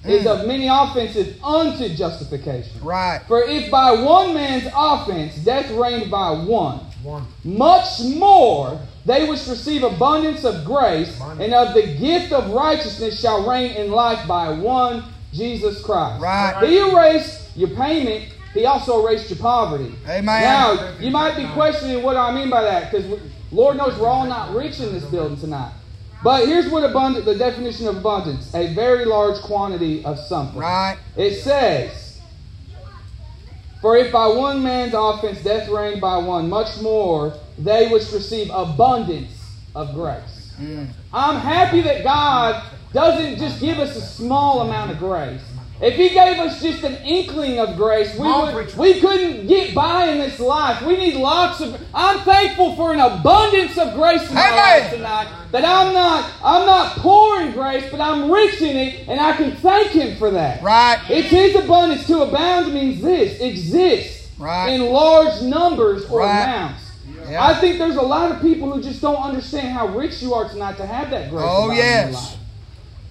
is 0.05 0.25
Mm. 0.25 0.27
of 0.41 0.47
many 0.47 0.67
offenses 0.67 1.35
unto 1.43 1.89
justification. 1.89 2.71
Right. 2.81 3.21
For 3.27 3.41
if 3.43 3.69
by 3.71 3.91
one 3.91 4.33
man's 4.33 4.67
offense 4.75 5.35
death 5.37 5.69
reigned 5.71 6.09
by 6.11 6.31
one, 6.31 6.79
One. 7.03 7.25
much 7.43 8.01
more 8.01 8.79
they 9.05 9.27
which 9.29 9.47
receive 9.47 9.83
abundance 9.83 10.43
of 10.43 10.65
grace 10.65 11.17
and 11.39 11.53
of 11.53 11.73
the 11.73 11.83
gift 11.83 12.33
of 12.33 12.51
righteousness 12.51 13.19
shall 13.19 13.47
reign 13.49 13.71
in 13.71 13.91
life 13.91 14.27
by 14.27 14.49
one 14.49 15.03
Jesus 15.33 15.81
Christ. 15.81 16.21
Right. 16.21 16.55
He 16.67 16.77
erased 16.77 17.55
your 17.55 17.69
payment. 17.69 18.25
He 18.57 18.65
also 18.65 19.05
erased 19.05 19.29
your 19.29 19.37
poverty. 19.37 19.93
Amen. 20.07 20.41
Now, 20.41 20.97
you 20.99 21.11
might 21.11 21.37
be 21.37 21.45
questioning 21.53 22.01
what 22.01 22.17
I 22.17 22.33
mean 22.33 22.49
by 22.49 22.63
that 22.63 22.91
because 22.91 23.21
Lord 23.51 23.77
knows 23.77 23.97
we're 23.99 24.07
all 24.07 24.25
not 24.25 24.55
rich 24.55 24.79
in 24.79 24.91
this 24.91 25.05
building 25.05 25.37
tonight. 25.37 25.73
But 26.23 26.47
here's 26.47 26.67
what 26.67 26.83
abundant, 26.83 27.25
the 27.25 27.35
definition 27.35 27.87
of 27.87 27.97
abundance 27.97 28.53
a 28.55 28.73
very 28.73 29.05
large 29.05 29.39
quantity 29.41 30.03
of 30.03 30.17
something. 30.17 30.59
Right. 30.59 30.97
It 31.15 31.35
says, 31.35 32.19
For 33.81 33.95
if 33.95 34.11
by 34.11 34.25
one 34.25 34.63
man's 34.63 34.95
offense 34.95 35.43
death 35.43 35.69
reigned 35.69 36.01
by 36.01 36.17
one, 36.17 36.49
much 36.49 36.81
more 36.81 37.35
they 37.59 37.89
which 37.89 38.11
receive 38.11 38.49
abundance 38.51 39.55
of 39.75 39.93
grace. 39.93 40.55
Mm. 40.59 40.87
I'm 41.13 41.39
happy 41.39 41.81
that 41.81 42.03
God 42.03 42.63
doesn't 42.91 43.37
just 43.37 43.61
give 43.61 43.77
us 43.77 43.95
a 43.95 44.01
small 44.01 44.61
amount 44.61 44.89
of 44.89 44.97
grace. 44.97 45.43
If 45.79 45.95
He 45.95 46.09
gave 46.09 46.39
us 46.39 46.61
just 46.61 46.83
an 46.83 46.95
inkling 47.05 47.59
of 47.59 47.75
grace, 47.77 48.17
we, 48.17 48.27
would, 48.27 48.75
we 48.75 48.99
couldn't 48.99 49.45
get 49.47 49.75
by 49.75 50.07
in 50.07 50.17
this 50.17 50.39
life. 50.39 50.81
We 50.81 50.97
need 50.97 51.15
lots 51.15 51.61
of. 51.61 51.79
I'm 51.93 52.19
thankful 52.21 52.75
for 52.75 52.93
an 52.93 52.99
abundance 52.99 53.77
of 53.77 53.93
grace 53.93 54.27
in 54.27 54.33
my 54.35 54.41
Amen. 54.47 54.57
life 54.81 54.91
tonight. 54.93 55.27
That 55.51 55.63
I'm 55.63 55.93
not, 55.93 56.31
I'm 56.43 56.65
not 56.65 56.93
poor 56.97 57.41
in 57.41 57.51
grace, 57.51 57.85
but 57.91 58.01
I'm 58.01 58.31
rich 58.31 58.59
in 58.61 58.75
it, 58.75 59.07
and 59.07 59.19
I 59.19 59.35
can 59.37 59.51
thank 59.57 59.89
Him 59.91 60.17
for 60.17 60.31
that. 60.31 60.63
Right. 60.63 60.99
It's 61.09 61.29
His 61.29 61.55
abundance 61.55 62.07
to 62.07 62.21
abound 62.21 62.73
means 62.73 63.01
this 63.01 63.39
exists 63.39 64.17
Right. 64.39 64.69
in 64.69 64.81
large 64.91 65.41
numbers 65.41 66.05
or 66.09 66.19
Right. 66.21 66.43
amounts. 66.43 66.83
Yeah. 67.29 67.43
I 67.45 67.55
think 67.55 67.77
there's 67.77 67.95
a 67.97 68.01
lot 68.01 68.31
of 68.31 68.41
people 68.41 68.71
who 68.71 68.81
just 68.81 69.01
don't 69.01 69.17
understand 69.21 69.69
how 69.69 69.87
rich 69.87 70.21
you 70.21 70.33
are 70.33 70.47
tonight 70.47 70.77
to 70.77 70.85
have 70.85 71.09
that 71.09 71.29
grace. 71.29 71.43
Oh, 71.45 71.65
abound 71.65 71.71
in 71.71 71.77
your 71.77 71.85
yes. 71.85 72.36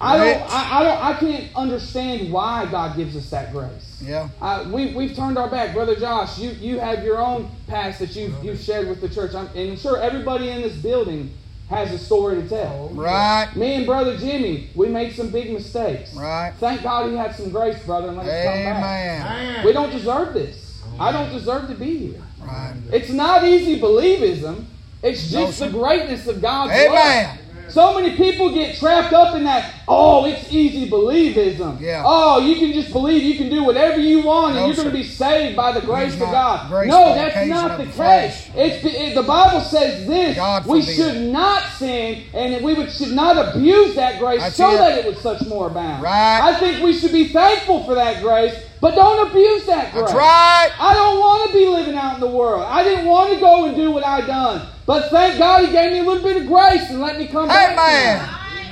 Life. 0.00 0.10
I 0.10 0.16
don't. 0.18 0.42
I, 0.42 0.80
I 0.80 0.82
don't. 0.82 1.04
I 1.04 1.20
can't 1.20 1.56
understand 1.56 2.32
why 2.32 2.66
God 2.70 2.96
gives 2.96 3.16
us 3.16 3.30
that 3.30 3.52
grace. 3.52 4.02
Yeah. 4.02 4.28
Uh, 4.40 4.68
we, 4.70 4.94
we've 4.94 5.14
turned 5.14 5.38
our 5.38 5.48
back, 5.48 5.74
brother 5.74 5.96
Josh. 5.96 6.38
You 6.38 6.50
you 6.50 6.78
have 6.78 7.04
your 7.04 7.18
own 7.18 7.50
past 7.66 7.98
that 8.00 8.14
you 8.14 8.34
you've 8.42 8.60
shared 8.60 8.88
with 8.88 9.00
the 9.00 9.08
church, 9.08 9.34
I'm, 9.34 9.46
and 9.48 9.72
I'm 9.72 9.76
sure 9.76 9.98
everybody 9.98 10.50
in 10.50 10.62
this 10.62 10.76
building 10.76 11.32
has 11.68 11.92
a 11.92 11.98
story 11.98 12.40
to 12.40 12.48
tell. 12.48 12.90
Right. 12.90 13.48
Me 13.56 13.74
and 13.74 13.86
brother 13.86 14.16
Jimmy, 14.16 14.70
we 14.74 14.88
made 14.88 15.14
some 15.14 15.30
big 15.30 15.52
mistakes. 15.52 16.14
Right. 16.14 16.52
Thank 16.58 16.82
God 16.82 17.10
he 17.10 17.16
had 17.16 17.34
some 17.34 17.50
grace, 17.50 17.82
brother, 17.84 18.08
and 18.08 18.16
let 18.16 18.26
us 18.26 18.44
come 18.44 18.64
back. 18.64 19.30
Amen. 19.30 19.66
We 19.66 19.72
don't 19.72 19.90
deserve 19.90 20.32
this. 20.34 20.82
I 20.98 21.12
don't 21.12 21.32
deserve 21.32 21.68
to 21.68 21.74
be 21.74 21.96
here. 21.96 22.22
Right. 22.40 22.74
It's 22.92 23.10
not 23.10 23.44
easy 23.44 23.80
believism. 23.80 24.64
It's 25.02 25.30
just 25.30 25.58
sir. 25.58 25.66
the 25.66 25.72
greatness 25.78 26.26
of 26.26 26.40
God's 26.40 26.72
Amen. 26.72 26.92
love. 26.92 27.45
So 27.76 27.92
many 27.92 28.16
people 28.16 28.54
get 28.54 28.74
trapped 28.76 29.12
up 29.12 29.34
in 29.36 29.44
that, 29.44 29.74
oh, 29.86 30.24
it's 30.24 30.50
easy 30.50 30.88
believism. 30.88 31.78
Yeah. 31.78 32.04
Oh, 32.06 32.38
you 32.38 32.56
can 32.56 32.72
just 32.72 32.90
believe 32.90 33.22
you 33.22 33.36
can 33.36 33.50
do 33.50 33.64
whatever 33.64 34.00
you 34.00 34.22
want 34.22 34.56
and 34.56 34.66
you're 34.66 34.76
going 34.76 34.88
to 34.88 34.94
be 34.94 35.04
saved 35.04 35.56
by 35.56 35.72
the 35.72 35.82
grace 35.82 36.14
of 36.14 36.20
God. 36.20 36.70
grace 36.70 36.88
no, 36.88 37.14
that's 37.14 37.46
not 37.46 37.76
the 37.76 37.84
the 37.84 37.92
case. 37.92 38.48
It's, 38.54 38.82
it, 38.82 39.14
the 39.14 39.22
Bible 39.22 39.60
says 39.60 40.06
this 40.06 40.36
God 40.36 40.64
we 40.64 40.80
forbid. 40.80 40.96
should 40.96 41.20
not 41.30 41.64
sin 41.72 42.22
and 42.32 42.64
we 42.64 42.72
would, 42.72 42.90
should 42.90 43.12
not 43.12 43.54
abuse 43.54 43.94
that 43.96 44.20
grace 44.20 44.40
That's 44.40 44.56
so 44.56 44.74
it. 44.74 44.78
that 44.78 44.98
it 44.98 45.04
would 45.04 45.18
such 45.18 45.46
more 45.46 45.66
abound. 45.66 46.02
Right. 46.02 46.40
I 46.44 46.58
think 46.58 46.82
we 46.82 46.94
should 46.94 47.12
be 47.12 47.28
thankful 47.28 47.84
for 47.84 47.94
that 47.94 48.22
grace, 48.22 48.54
but 48.80 48.94
don't 48.94 49.28
abuse 49.30 49.66
that 49.66 49.92
grace. 49.92 50.04
That's 50.04 50.14
right. 50.14 50.70
I 50.78 50.94
don't 50.94 51.18
want 51.18 51.50
to 51.50 51.56
be 51.56 51.66
living 51.66 51.94
out 51.94 52.14
in 52.14 52.20
the 52.20 52.28
world. 52.28 52.64
I 52.68 52.82
didn't 52.84 53.06
want 53.06 53.32
to 53.32 53.40
go 53.40 53.66
and 53.66 53.76
do 53.76 53.90
what 53.90 54.04
I 54.04 54.20
done. 54.26 54.66
But 54.84 55.10
thank 55.10 55.38
God 55.38 55.64
He 55.64 55.72
gave 55.72 55.92
me 55.92 55.98
a 56.00 56.02
little 56.04 56.22
bit 56.22 56.36
of 56.42 56.46
grace 56.46 56.90
and 56.90 57.00
let 57.00 57.18
me 57.18 57.26
come 57.26 57.48
back. 57.48 57.72
Amen. 57.72 58.28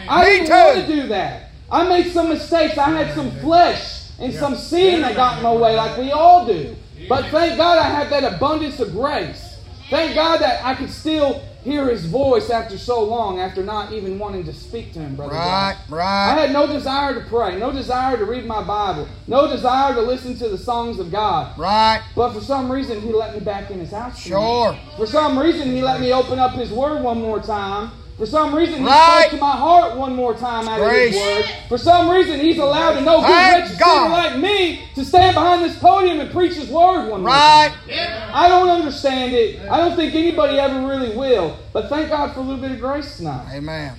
I 0.08 0.24
Me 0.24 0.30
didn't 0.30 0.46
too. 0.46 0.52
want 0.52 0.86
to 0.86 0.86
do 0.86 1.08
that. 1.08 1.50
I 1.70 1.88
made 1.88 2.12
some 2.12 2.28
mistakes. 2.28 2.76
I 2.78 2.90
had 2.90 3.14
some 3.14 3.30
flesh 3.40 4.10
and 4.20 4.32
some 4.32 4.54
sin 4.54 5.00
that 5.00 5.16
got 5.16 5.38
in 5.38 5.42
my 5.42 5.52
way, 5.52 5.74
like 5.76 5.96
we 5.98 6.12
all 6.12 6.46
do. 6.46 6.76
But 7.08 7.26
thank 7.26 7.56
God 7.56 7.78
I 7.78 7.84
have 7.84 8.10
that 8.10 8.34
abundance 8.34 8.78
of 8.80 8.92
grace. 8.92 9.53
Thank 9.90 10.14
God 10.14 10.40
that 10.40 10.64
I 10.64 10.74
could 10.74 10.90
still 10.90 11.42
hear 11.62 11.88
His 11.88 12.04
voice 12.04 12.50
after 12.50 12.76
so 12.78 13.02
long, 13.02 13.38
after 13.38 13.62
not 13.62 13.92
even 13.92 14.18
wanting 14.18 14.44
to 14.44 14.52
speak 14.52 14.92
to 14.94 14.98
Him, 14.98 15.16
brother. 15.16 15.34
Right. 15.34 15.76
Josh. 15.88 15.88
I 16.36 16.40
had 16.40 16.52
no 16.52 16.66
desire 16.66 17.14
to 17.14 17.26
pray, 17.28 17.58
no 17.58 17.72
desire 17.72 18.16
to 18.16 18.24
read 18.24 18.46
my 18.46 18.62
Bible, 18.62 19.08
no 19.26 19.48
desire 19.48 19.94
to 19.94 20.00
listen 20.00 20.36
to 20.38 20.48
the 20.48 20.58
songs 20.58 20.98
of 20.98 21.10
God. 21.10 21.58
Right. 21.58 22.02
But 22.14 22.32
for 22.32 22.40
some 22.40 22.70
reason, 22.70 23.00
he 23.00 23.12
let 23.12 23.34
me 23.34 23.40
back 23.40 23.70
in 23.70 23.78
his 23.78 23.90
house. 23.90 24.18
Sure. 24.18 24.78
For 24.96 25.06
some 25.06 25.38
reason, 25.38 25.68
he 25.68 25.82
let 25.82 26.00
me 26.00 26.12
open 26.12 26.38
up 26.38 26.52
his 26.52 26.70
word 26.70 27.02
one 27.02 27.20
more 27.20 27.40
time. 27.40 27.90
For 28.16 28.26
some 28.26 28.54
reason, 28.54 28.80
he 28.80 28.86
Right. 28.86 29.22
spoke 29.26 29.40
to 29.40 29.44
my 29.44 29.56
heart 29.56 29.96
one 29.96 30.14
more 30.14 30.34
time 30.34 30.68
out 30.68 30.80
of 30.80 30.88
his 30.92 31.16
word. 31.16 31.44
For 31.68 31.76
some 31.78 32.08
reason, 32.08 32.38
he's 32.38 32.58
allowed 32.58 32.96
a 32.96 33.00
no 33.00 33.20
good 33.20 33.26
Thank 33.26 33.64
wretched 33.64 33.78
God. 33.78 34.02
sinner 34.04 34.08
like 34.14 34.38
me 34.38 34.82
to 34.94 35.04
stand 35.04 35.34
behind 35.34 35.64
this 35.64 35.76
podium 35.80 36.20
and 36.20 36.30
preach 36.30 36.54
his 36.54 36.68
word 36.68 37.08
one 37.10 37.22
more 37.22 37.30
Right. 37.30 37.72
time. 37.88 38.30
I 38.32 38.48
don't 38.48 38.68
understand 38.68 39.32
it. 39.34 39.58
I 39.68 39.78
don't 39.78 39.96
think 39.96 40.14
anybody 40.14 40.60
ever 40.60 40.86
really 40.86 41.10
will. 41.16 41.56
But 41.72 41.88
thank 41.88 42.08
God 42.08 42.32
for 42.34 42.40
a 42.40 42.42
little 42.44 42.60
bit 42.62 42.70
of 42.70 42.80
grace 42.80 43.16
tonight. 43.16 43.46
Amen. 43.52 43.92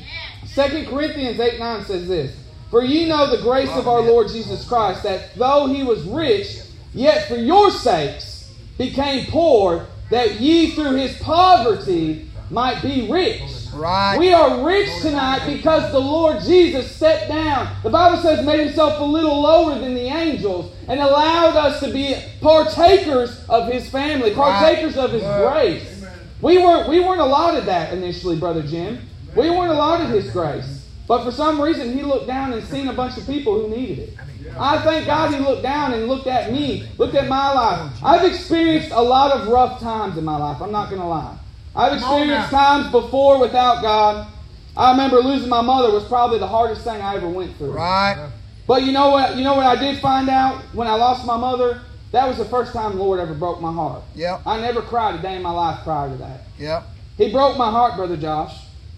2 0.53 0.85
Corinthians 0.89 1.37
8 1.39 1.59
9 1.59 1.83
says 1.85 2.07
this 2.07 2.31
For 2.71 2.83
ye 2.83 3.09
know 3.09 3.27
the 3.29 3.41
grace 3.43 3.75
of 3.75 3.85
our 3.87 4.01
Lord 4.01 4.29
Jesus 4.29 4.65
Christ, 4.65 5.03
that 5.03 5.35
though 5.35 5.67
he 5.67 5.83
was 5.83 6.03
rich, 6.03 6.59
yet 6.93 7.27
for 7.27 7.35
your 7.35 7.69
sakes 7.69 8.49
became 8.77 9.25
poor, 9.25 9.87
that 10.09 10.39
ye 10.39 10.71
through 10.71 10.95
his 10.95 11.17
poverty 11.17 12.29
might 12.49 12.81
be 12.81 13.07
rich. 13.09 13.41
Right. 13.75 14.17
We 14.17 14.31
are 14.31 14.65
rich 14.65 14.89
tonight 15.01 15.45
because 15.45 15.91
the 15.91 15.99
Lord 15.99 16.41
Jesus 16.41 16.89
stepped 16.95 17.27
down. 17.27 17.75
The 17.83 17.89
Bible 17.89 18.21
says 18.21 18.45
made 18.45 18.61
himself 18.61 18.99
a 19.01 19.03
little 19.03 19.41
lower 19.41 19.77
than 19.77 19.93
the 19.93 20.07
angels 20.07 20.73
and 20.87 20.99
allowed 21.01 21.57
us 21.57 21.81
to 21.81 21.91
be 21.91 22.15
partakers 22.41 23.43
of 23.49 23.69
his 23.71 23.89
family, 23.89 24.33
partakers 24.33 24.95
of 24.95 25.11
his 25.11 25.23
grace. 25.23 26.05
We 26.41 26.57
weren't 26.57 26.87
we 26.89 27.01
weren't 27.01 27.19
allotted 27.21 27.65
that 27.65 27.93
initially, 27.93 28.37
Brother 28.37 28.63
Jim. 28.63 28.99
We 29.35 29.49
weren't 29.49 29.71
allotted 29.71 30.07
his 30.09 30.31
grace. 30.31 30.87
But 31.07 31.23
for 31.23 31.31
some 31.31 31.61
reason 31.61 31.93
he 31.93 32.01
looked 32.01 32.27
down 32.27 32.53
and 32.53 32.63
seen 32.63 32.87
a 32.87 32.93
bunch 32.93 33.17
of 33.17 33.27
people 33.27 33.59
who 33.59 33.75
needed 33.75 33.99
it. 33.99 34.13
I 34.57 34.81
thank 34.83 35.05
God 35.05 35.33
he 35.33 35.39
looked 35.39 35.63
down 35.63 35.93
and 35.93 36.07
looked 36.07 36.27
at 36.27 36.51
me, 36.51 36.87
looked 36.97 37.15
at 37.15 37.27
my 37.27 37.51
life. 37.53 37.91
I've 38.03 38.23
experienced 38.23 38.91
a 38.91 39.01
lot 39.01 39.31
of 39.31 39.49
rough 39.49 39.81
times 39.81 40.17
in 40.17 40.23
my 40.23 40.37
life, 40.37 40.61
I'm 40.61 40.71
not 40.71 40.89
gonna 40.89 41.07
lie. 41.07 41.37
I've 41.75 41.93
experienced 41.93 42.49
times 42.49 42.91
before 42.91 43.39
without 43.39 43.81
God. 43.81 44.27
I 44.77 44.91
remember 44.91 45.19
losing 45.19 45.49
my 45.49 45.61
mother 45.61 45.91
was 45.91 46.05
probably 46.05 46.39
the 46.39 46.47
hardest 46.47 46.83
thing 46.83 47.01
I 47.01 47.15
ever 47.15 47.29
went 47.29 47.55
through. 47.57 47.71
Right. 47.71 48.29
But 48.67 48.83
you 48.83 48.91
know 48.91 49.09
what? 49.11 49.37
You 49.37 49.43
know 49.43 49.55
what 49.55 49.65
I 49.65 49.75
did 49.75 49.99
find 50.01 50.29
out 50.29 50.61
when 50.73 50.87
I 50.87 50.95
lost 50.95 51.25
my 51.25 51.37
mother? 51.37 51.81
That 52.11 52.27
was 52.27 52.37
the 52.37 52.45
first 52.45 52.71
time 52.73 52.95
the 52.95 53.03
Lord 53.03 53.19
ever 53.19 53.33
broke 53.33 53.61
my 53.61 53.71
heart. 53.73 54.03
Yep. 54.15 54.41
I 54.45 54.59
never 54.59 54.81
cried 54.81 55.19
a 55.19 55.21
day 55.21 55.35
in 55.35 55.41
my 55.41 55.51
life 55.51 55.83
prior 55.83 56.09
to 56.09 56.15
that. 56.17 56.41
Yep. 56.57 56.83
He 57.17 57.31
broke 57.31 57.57
my 57.57 57.69
heart, 57.69 57.95
Brother 57.95 58.17
Josh. 58.17 58.57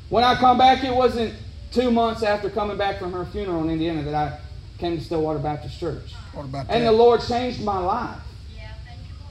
When 0.10 0.24
I 0.24 0.36
come 0.36 0.58
back, 0.58 0.84
it 0.84 0.94
wasn't 0.96 1.34
two 1.72 1.92
months 1.92 2.24
after 2.24 2.50
coming 2.50 2.78
back 2.78 3.00
from 3.00 3.12
her 3.13 3.26
funeral 3.26 3.63
in 3.63 3.70
Indiana 3.70 4.04
that 4.04 4.13
I 4.16 4.40
came 4.78 4.98
to 4.98 5.04
Stillwater 5.04 5.40
Baptist 5.40 5.80
Church. 5.80 6.13
What 6.34 6.46
about 6.46 6.68
And 6.70 6.86
the? 6.86 6.92
Lord 6.92 7.22
changed 7.22 7.63
my 7.63 7.80
life. 7.80 8.20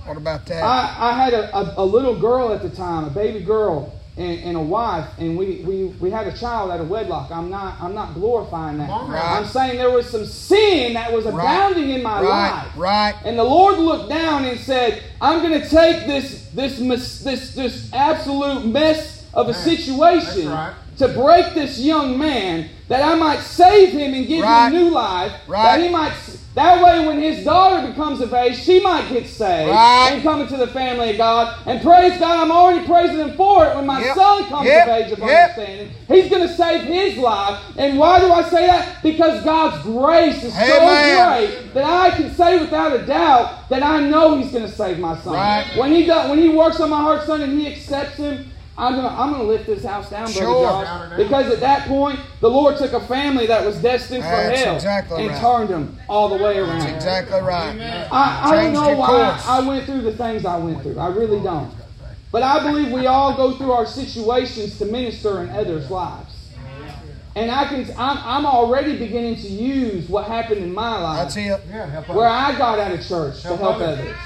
What 0.06 0.16
about 0.16 0.46
that? 0.46 0.62
I, 0.62 1.10
I 1.10 1.12
had 1.12 1.34
a, 1.34 1.56
a, 1.56 1.74
a 1.78 1.84
little 1.84 2.18
girl 2.18 2.52
at 2.52 2.62
the 2.62 2.70
time, 2.70 3.04
a 3.04 3.10
baby 3.10 3.40
girl, 3.44 3.92
and, 4.16 4.40
and 4.40 4.56
a 4.56 4.60
wife, 4.60 5.06
and 5.18 5.36
we, 5.36 5.56
we, 5.66 5.84
we 6.00 6.10
had 6.10 6.26
a 6.26 6.36
child 6.36 6.70
out 6.70 6.80
of 6.80 6.88
wedlock. 6.88 7.30
I'm 7.30 7.50
not 7.50 7.78
I'm 7.82 7.94
not 7.94 8.14
glorifying 8.14 8.78
that. 8.78 8.88
Now. 8.88 9.08
I'm 9.10 9.44
saying 9.44 9.76
there 9.76 9.90
was 9.90 10.08
some 10.08 10.24
sin 10.24 10.94
that 10.94 11.12
was 11.12 11.26
abounding 11.26 11.90
in 11.90 12.02
my 12.02 12.22
Right. 12.22 12.50
life. 12.64 12.72
Right. 12.76 13.14
And 13.26 13.38
the 13.38 13.44
Lord 13.44 13.78
looked 13.78 14.08
down 14.08 14.46
and 14.46 14.58
said, 14.58 15.02
"I'm 15.20 15.42
going 15.46 15.60
to 15.60 15.68
take 15.68 16.06
this 16.06 16.48
this 16.54 16.78
this 16.78 17.54
this 17.54 17.92
absolute 17.92 18.64
mess 18.64 19.26
of 19.34 19.48
a 19.48 19.52
Man, 19.52 19.60
situation, 19.62 20.48
right. 20.48 20.72
to 20.96 21.08
break 21.08 21.52
this 21.52 21.78
young 21.78 22.16
man 22.16 22.70
that 22.88 23.02
I 23.02 23.16
might 23.16 23.40
save 23.40 23.90
him 23.92 24.14
and 24.14 24.26
give 24.26 24.42
Right. 24.42 24.68
him 24.68 24.72
new 24.84 24.90
life. 24.92 25.32
Right. 25.46 25.62
That 25.62 25.80
he 25.80 25.90
might 25.90 26.14
that 26.56 26.82
way 26.82 27.06
when 27.06 27.18
his 27.20 27.44
daughter 27.44 27.86
becomes 27.86 28.20
of 28.22 28.32
age, 28.34 28.56
she 28.56 28.82
might 28.82 29.08
get 29.10 29.26
saved 29.26 29.70
Right. 29.70 30.08
and 30.14 30.22
come 30.22 30.40
into 30.40 30.56
the 30.56 30.66
family 30.68 31.10
of 31.10 31.18
God. 31.18 31.54
And 31.66 31.82
praise 31.82 32.18
God, 32.18 32.42
I'm 32.44 32.50
already 32.50 32.84
praising 32.86 33.18
him 33.20 33.32
for 33.36 33.66
it 33.66 33.76
when 33.76 33.86
my 33.86 34.00
Yep. 34.00 34.14
son 34.14 34.44
comes 34.46 34.66
Yep. 34.66 34.82
of 34.86 34.88
age 34.92 35.12
of 35.12 35.20
Yep. 35.20 35.28
understanding. 35.28 35.90
He's 36.08 36.30
going 36.30 36.42
to 36.42 36.48
save 36.48 36.82
his 36.82 37.18
life. 37.18 37.58
And 37.76 37.98
why 37.98 38.20
do 38.20 38.32
I 38.32 38.42
say 38.42 38.66
that? 38.66 38.86
Because 39.02 39.42
God's 39.44 39.82
grace 39.84 40.42
is 40.42 40.54
so 40.54 40.78
great 40.80 41.74
that 41.74 41.84
I 41.84 42.10
can 42.10 42.30
say 42.30 42.58
without 42.58 42.94
a 42.94 42.98
doubt 43.00 43.68
that 43.68 43.82
I 43.82 44.00
know 44.00 44.34
He's 44.36 44.50
going 44.50 44.64
to 44.64 44.70
save 44.72 44.98
my 44.98 45.14
son. 45.14 45.34
Right. 45.34 45.64
When 45.76 45.92
he 45.92 46.06
does, 46.06 46.28
when 46.30 46.38
He 46.38 46.48
works 46.48 46.80
on 46.80 46.88
my 46.90 47.00
heart, 47.02 47.22
son, 47.22 47.42
and 47.42 47.52
He 47.52 47.66
accepts 47.66 48.16
him, 48.16 48.46
I'm 48.78 48.94
gonna 48.94 49.08
I'm 49.08 49.30
gonna 49.32 49.44
lift 49.44 49.66
this 49.66 49.84
house 49.84 50.10
down, 50.10 50.24
brother 50.24 50.38
Sure. 50.38 50.62
Josh, 50.68 50.84
Down 50.84 51.02
and 51.02 51.10
down. 51.12 51.18
because 51.20 51.52
at 51.52 51.60
that 51.60 51.88
point 51.88 52.20
the 52.40 52.50
Lord 52.50 52.76
took 52.76 52.92
a 52.92 53.00
family 53.06 53.46
that 53.46 53.64
was 53.64 53.76
destined 53.80 54.22
for 54.22 54.28
That's 54.28 54.60
hell 54.62 54.74
exactly 54.76 55.22
and 55.22 55.30
right. 55.30 55.40
turned 55.40 55.68
them 55.70 55.98
all 56.08 56.28
the 56.28 56.42
way 56.42 56.58
around. 56.58 56.80
That's 56.80 56.92
exactly 56.96 57.40
right. 57.40 57.78
I, 58.12 58.50
I 58.50 58.62
don't 58.64 58.72
know 58.74 58.96
why 58.96 59.06
course. 59.06 59.46
I 59.48 59.60
went 59.66 59.86
through 59.86 60.02
the 60.02 60.12
things 60.16 60.44
I 60.44 60.58
went 60.58 60.82
through. 60.82 60.98
I 60.98 61.08
really 61.08 61.40
don't. 61.42 61.72
But 62.32 62.42
I 62.42 62.62
believe 62.62 62.92
we 62.92 63.06
all 63.06 63.34
go 63.34 63.52
through 63.56 63.72
our 63.72 63.86
situations 63.86 64.78
to 64.78 64.84
minister 64.84 65.42
in 65.42 65.48
others' 65.50 65.90
lives. 65.90 66.34
And 67.34 67.50
I 67.50 67.66
can, 67.66 67.82
I'm, 67.98 68.18
I'm 68.18 68.46
already 68.46 68.98
beginning 68.98 69.36
to 69.36 69.48
use 69.48 70.08
what 70.08 70.26
happened 70.26 70.62
in 70.62 70.72
my 70.74 70.98
life 70.98 71.18
That's 71.34 71.36
it. 71.36 71.60
Yeah, 71.68 72.02
where. 72.12 72.26
I 72.28 72.56
got 72.56 72.78
out 72.78 72.92
of 72.92 73.06
church 73.06 73.40
to 73.42 73.48
Help 73.48 73.60
help 73.60 73.76
others. 73.76 73.98
others. 74.00 74.16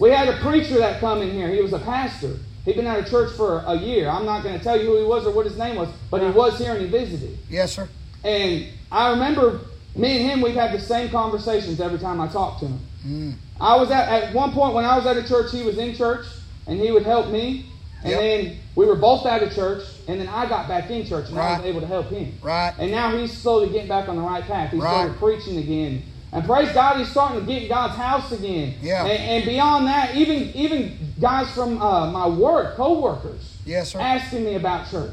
We 0.00 0.10
had 0.10 0.28
a 0.28 0.36
preacher 0.38 0.76
that 0.78 0.98
come 1.00 1.22
in 1.22 1.30
here. 1.32 1.48
He 1.48 1.60
was 1.62 1.72
a 1.72 1.78
pastor. 1.78 2.36
He'd 2.64 2.76
been 2.76 2.86
out 2.86 2.98
of 3.00 3.08
church 3.08 3.32
for 3.32 3.62
a 3.66 3.74
year. 3.76 4.08
I'm 4.08 4.24
not 4.24 4.42
going 4.44 4.56
to 4.56 4.62
tell 4.62 4.78
you 4.78 4.86
who 4.86 4.98
he 4.98 5.04
was 5.04 5.26
or 5.26 5.32
what 5.32 5.46
his 5.46 5.58
name 5.58 5.76
was, 5.76 5.88
but 6.10 6.22
he 6.22 6.28
was 6.30 6.58
here 6.58 6.72
and 6.72 6.80
he 6.82 6.86
visited. 6.88 7.36
Yes, 7.50 7.72
sir. 7.74 7.88
And 8.24 8.66
I 8.90 9.10
remember 9.10 9.60
me 9.96 10.18
and 10.18 10.30
him, 10.30 10.40
we've 10.42 10.54
had 10.54 10.72
the 10.72 10.78
same 10.80 11.10
conversations 11.10 11.80
every 11.80 11.98
time 11.98 12.20
I 12.20 12.28
talked 12.28 12.60
to 12.60 12.66
him. 12.66 12.80
Mm. 13.06 13.34
I 13.60 13.76
was 13.76 13.90
at, 13.90 14.08
at 14.08 14.34
one 14.34 14.52
point 14.52 14.74
when 14.74 14.84
I 14.84 14.96
was 14.96 15.06
at 15.06 15.16
a 15.16 15.26
church, 15.26 15.50
he 15.50 15.62
was 15.62 15.76
in 15.78 15.94
church, 15.96 16.24
and 16.68 16.78
he 16.78 16.92
would 16.92 17.04
help 17.04 17.28
me. 17.30 17.66
And 18.04 18.10
Yep. 18.10 18.20
then 18.20 18.56
we 18.74 18.86
were 18.86 18.96
both 18.96 19.26
out 19.26 19.42
of 19.42 19.52
church, 19.54 19.82
and 20.08 20.20
then 20.20 20.28
I 20.28 20.48
got 20.48 20.66
back 20.68 20.88
in 20.90 21.04
church, 21.06 21.28
and 21.30 21.38
I 21.38 21.58
was 21.58 21.66
able 21.66 21.80
to 21.80 21.86
help 21.86 22.10
him. 22.10 22.32
Right. 22.42 22.72
And 22.78 22.90
now 22.92 23.16
he's 23.16 23.36
slowly 23.36 23.68
getting 23.70 23.88
back 23.88 24.08
on 24.08 24.16
the 24.16 24.22
right 24.22 24.44
path. 24.44 24.70
He 24.72 24.78
Right. 24.78 24.88
started 24.90 25.16
preaching 25.18 25.58
again. 25.58 26.02
And 26.32 26.44
praise 26.46 26.72
God, 26.72 26.96
he's 26.98 27.10
starting 27.10 27.40
to 27.40 27.46
get 27.46 27.62
in 27.64 27.68
God's 27.68 27.94
house 27.96 28.32
again. 28.32 28.74
Yeah. 28.80 29.04
And, 29.04 29.22
and 29.22 29.44
beyond 29.44 29.86
that, 29.86 30.14
even 30.16 30.44
even 30.54 30.96
guys 31.20 31.50
from 31.52 31.80
uh, 31.80 32.10
my 32.10 32.26
work, 32.26 32.74
co-workers, 32.76 33.56
Yes, 33.66 33.92
sir. 33.92 34.00
asking 34.00 34.44
me 34.44 34.54
about 34.54 34.90
church. 34.90 35.12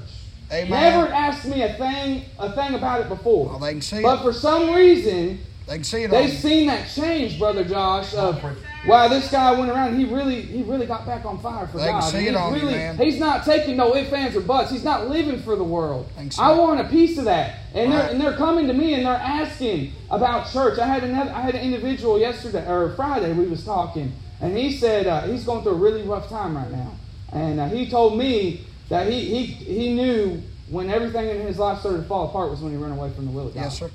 Amen. 0.51 0.69
Never 0.69 1.11
asked 1.13 1.45
me 1.45 1.61
a 1.61 1.73
thing 1.73 2.23
a 2.39 2.51
thing 2.53 2.73
about 2.73 3.01
it 3.01 3.09
before. 3.09 3.47
Well, 3.49 3.59
they 3.59 3.73
can 3.73 3.81
see 3.81 4.01
But 4.01 4.19
it. 4.19 4.23
for 4.23 4.33
some 4.33 4.73
reason, 4.73 5.39
they 5.67 5.75
can 5.75 5.83
see 5.83 6.03
it. 6.03 6.11
They've 6.11 6.29
you. 6.29 6.35
seen 6.35 6.67
that 6.67 6.89
change, 6.89 7.37
brother 7.37 7.63
Josh. 7.65 8.13
Of 8.13 8.41
wow, 8.87 9.07
this 9.07 9.29
guy 9.31 9.51
went 9.57 9.71
around. 9.71 9.97
He 9.97 10.05
really, 10.05 10.41
he 10.41 10.63
really 10.63 10.85
got 10.85 11.05
back 11.05 11.25
on 11.25 11.39
fire 11.39 11.67
for 11.67 11.77
They 11.77 11.85
God. 11.85 11.99
see 12.01 12.17
And 12.17 12.27
it 12.27 12.29
he's 12.29 12.37
on 12.37 12.59
you, 12.59 12.65
man. 12.65 12.97
he's 12.97 13.19
not 13.19 13.45
taking 13.45 13.77
no 13.77 13.95
ifs, 13.95 14.11
ands, 14.13 14.35
or 14.35 14.41
buts. 14.41 14.71
He's 14.71 14.83
not 14.83 15.09
living 15.09 15.39
for 15.41 15.55
the 15.55 15.63
world. 15.63 16.09
See 16.29 16.41
I 16.41 16.51
want 16.53 16.79
a 16.79 16.85
piece 16.85 17.17
of 17.17 17.25
that, 17.25 17.59
and 17.73 17.91
they're 17.91 18.09
and 18.09 18.19
they're 18.21 18.35
coming 18.37 18.67
to 18.67 18.73
me 18.73 18.93
and 18.93 19.05
they're 19.05 19.13
asking 19.13 19.93
about 20.09 20.51
church. 20.51 20.79
I 20.79 20.87
had 20.87 21.03
another, 21.03 21.31
I 21.31 21.41
had 21.41 21.55
an 21.55 21.61
individual 21.61 22.19
yesterday 22.19 22.65
or 22.69 22.93
Friday. 22.95 23.33
We 23.33 23.45
was 23.47 23.63
talking, 23.63 24.11
and 24.41 24.57
he 24.57 24.71
said 24.71 25.07
uh, 25.07 25.21
he's 25.21 25.43
going 25.43 25.63
through 25.63 25.73
a 25.73 25.75
really 25.75 26.03
rough 26.03 26.29
time 26.29 26.55
right 26.55 26.71
now, 26.71 26.91
and 27.33 27.59
uh, 27.59 27.67
he 27.69 27.89
told 27.89 28.17
me 28.17 28.65
that 28.89 29.11
he 29.11 29.19
he 29.25 29.45
he 29.45 29.93
knew 29.93 30.41
when 30.69 30.89
everything 30.89 31.27
in 31.29 31.41
his 31.47 31.57
life 31.57 31.79
started 31.79 31.97
to 31.99 32.03
fall 32.03 32.29
apart 32.29 32.51
was 32.51 32.59
when 32.61 32.71
he 32.71 32.77
ran 32.77 32.91
away 32.91 33.09
from 33.11 33.25
the 33.25 33.31
will 33.31 33.47
of 33.47 33.53
God. 33.55 33.61
Yes, 33.63 33.79
sir. 33.79 33.89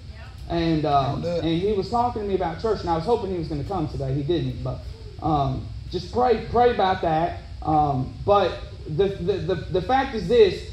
And 0.49 0.85
uh, 0.85 1.13
Don't 1.13 1.23
do 1.23 1.29
it. 1.29 1.45
and 1.45 1.61
he 1.61 1.73
was 1.73 1.89
talking 1.91 2.23
to 2.23 2.29
me 2.29 2.35
about 2.35 2.61
church, 2.61 2.81
and 2.81 2.91
I 2.91 2.97
was 2.97 3.05
hoping 3.05 3.31
he 3.33 3.39
was 3.39 3.49
going 3.49 3.63
to 3.63 3.69
come 3.69 3.89
today. 3.89 4.13
He 4.15 4.23
didn't, 4.23 4.63
but 4.63 4.79
um, 5.23 5.67
just 5.91 6.13
pray 6.13 6.47
pray 6.51 6.71
about 6.75 7.01
that. 7.03 7.41
Um, 7.63 8.13
but 8.27 8.59
the, 8.87 9.09
the 9.09 9.33
the 9.39 9.55
the 9.55 9.83
fact 9.83 10.15
is 10.15 10.29
this: 10.29 10.71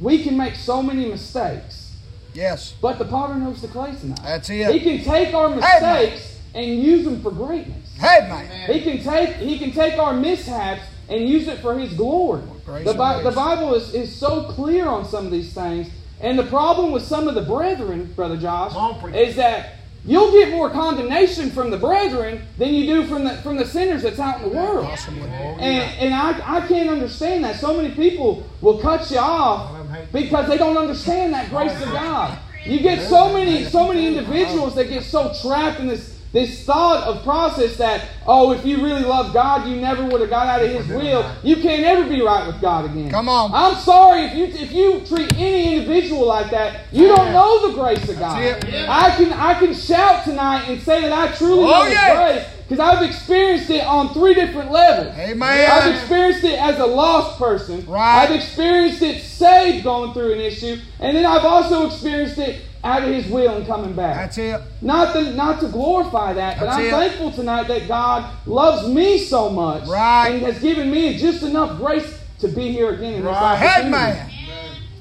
we 0.00 0.22
can 0.22 0.36
make 0.36 0.54
so 0.54 0.82
many 0.82 1.06
mistakes, 1.06 1.96
Yes. 2.32 2.74
but 2.80 2.98
the 3.00 3.04
potter 3.04 3.34
knows 3.34 3.60
the 3.60 3.68
clay 3.68 3.92
tonight. 3.96 4.20
That's 4.22 4.48
it. 4.50 4.72
He 4.72 4.78
can 4.80 5.04
take 5.04 5.34
our 5.34 5.48
mistakes 5.48 6.38
and 6.54 6.66
use 6.80 7.04
them 7.04 7.20
for 7.22 7.32
greatness. 7.32 7.92
Hey, 7.96 8.20
man. 8.28 8.72
He 8.72 8.80
can 8.82 9.02
take 9.02 9.36
he 9.36 9.58
can 9.58 9.72
take 9.72 9.98
our 9.98 10.12
mishaps 10.14 10.82
and 11.08 11.28
use 11.28 11.48
it 11.48 11.58
for 11.58 11.76
his 11.76 11.92
glory. 11.94 12.42
The, 12.84 12.94
Bi- 12.94 13.22
the. 13.22 13.32
Bible 13.32 13.74
is, 13.74 13.92
is 13.94 14.14
so 14.14 14.44
clear 14.44 14.86
on 14.86 15.04
some 15.04 15.26
of 15.26 15.32
these 15.32 15.52
things. 15.52 15.88
And 16.22 16.38
the 16.38 16.44
problem 16.44 16.92
with 16.92 17.02
some 17.02 17.26
of 17.28 17.34
the 17.34 17.42
brethren, 17.42 18.12
Brother 18.14 18.36
Josh, 18.36 18.72
Come 18.72 18.92
on, 18.92 19.00
preacher. 19.00 19.18
is 19.18 19.36
that 19.36 19.74
you'll 20.04 20.30
get 20.30 20.50
more 20.50 20.70
condemnation 20.70 21.50
from 21.50 21.70
the 21.70 21.76
brethren 21.76 22.42
than 22.58 22.74
you 22.74 22.86
do 22.86 23.06
from 23.06 23.24
the 23.24 23.36
from 23.38 23.56
the 23.56 23.66
sinners 23.66 24.02
that's 24.02 24.20
out 24.20 24.40
in 24.40 24.48
the 24.48 24.56
world. 24.56 24.86
Oh, 24.88 25.56
and, 25.58 25.98
and 25.98 26.14
I, 26.14 26.58
I 26.58 26.66
can't 26.66 26.88
understand 26.88 27.44
that. 27.44 27.56
So 27.56 27.76
many 27.76 27.94
people 27.94 28.46
will 28.60 28.78
cut 28.78 29.10
you 29.10 29.18
off 29.18 29.86
because 30.12 30.48
they 30.48 30.56
don't 30.56 30.76
understand 30.76 31.32
that 31.34 31.50
grace 31.50 31.74
of 31.82 31.88
oh, 31.88 31.92
God. 31.92 32.38
You 32.64 32.78
get 32.78 33.08
so 33.08 33.32
many 33.32 33.64
so 33.64 33.88
many 33.88 34.06
individuals 34.06 34.76
that 34.76 34.88
get 34.88 35.02
so 35.02 35.34
trapped 35.42 35.80
in 35.80 35.88
this 35.88 36.11
this 36.32 36.64
thought 36.64 37.04
of 37.06 37.22
process 37.24 37.76
that 37.76 38.08
oh 38.26 38.52
if 38.52 38.64
you 38.64 38.82
really 38.82 39.02
love 39.02 39.32
God 39.34 39.68
you 39.68 39.76
never 39.76 40.04
would 40.04 40.20
have 40.22 40.30
got 40.30 40.46
out 40.46 40.64
of 40.64 40.70
His 40.70 40.88
will 40.88 41.30
you 41.42 41.56
can't 41.56 41.84
ever 41.84 42.08
be 42.08 42.22
right 42.22 42.46
with 42.46 42.60
God 42.60 42.86
again. 42.86 43.10
Come 43.10 43.28
on. 43.28 43.50
I'm 43.52 43.76
sorry 43.76 44.22
if 44.24 44.34
you 44.34 44.44
if 44.46 44.72
you 44.72 45.00
treat 45.06 45.32
any 45.36 45.74
individual 45.76 46.26
like 46.26 46.50
that 46.50 46.86
you 46.92 47.06
don't 47.08 47.32
know 47.32 47.68
the 47.68 47.74
grace 47.74 48.08
of 48.08 48.18
God. 48.18 48.40
It. 48.42 48.64
I 48.88 49.14
can 49.16 49.32
I 49.32 49.54
can 49.58 49.74
shout 49.74 50.24
tonight 50.24 50.68
and 50.68 50.80
say 50.80 51.02
that 51.02 51.12
I 51.12 51.34
truly 51.36 51.64
Oh, 51.64 51.66
know 51.66 51.84
His 51.84 51.92
yeah. 51.94 52.14
grace 52.14 52.46
because 52.68 52.78
I've 52.80 53.02
experienced 53.06 53.68
it 53.68 53.84
on 53.84 54.14
three 54.14 54.32
different 54.32 54.70
levels. 54.70 55.14
Amen. 55.18 55.70
I've 55.70 55.94
experienced 55.94 56.42
it 56.44 56.58
as 56.58 56.78
a 56.78 56.86
lost 56.86 57.38
person. 57.38 57.84
Right. 57.84 58.22
I've 58.24 58.34
experienced 58.34 59.02
it 59.02 59.20
saved 59.20 59.84
going 59.84 60.14
through 60.14 60.32
an 60.32 60.40
issue. 60.40 60.78
And 60.98 61.14
then 61.14 61.26
I've 61.26 61.44
also 61.44 61.86
experienced 61.86 62.38
it 62.38 62.62
out 62.84 63.02
of 63.04 63.08
his 63.08 63.26
will 63.28 63.56
and 63.56 63.66
coming 63.66 63.92
back. 63.92 64.16
That's 64.16 64.38
it. 64.38 64.60
Not 64.80 65.12
to, 65.14 65.32
not 65.34 65.60
to 65.60 65.68
glorify 65.68 66.32
that, 66.32 66.58
but 66.58 66.68
I'm 66.68 66.84
it. 66.84 66.90
thankful 66.90 67.30
tonight 67.30 67.68
that 67.68 67.86
God 67.86 68.28
loves 68.46 68.88
me 68.88 69.18
so 69.18 69.48
much 69.50 69.86
Right. 69.88 70.30
and 70.30 70.42
has 70.42 70.58
given 70.60 70.90
me 70.90 71.16
just 71.16 71.42
enough 71.44 71.78
grace 71.78 72.18
to 72.40 72.48
be 72.48 72.72
here 72.72 72.90
again 72.90 73.14
in 73.14 73.24
Right. 73.24 73.56
Hey, 73.56 73.66
opportunity. 73.68 73.90
man. 73.90 74.30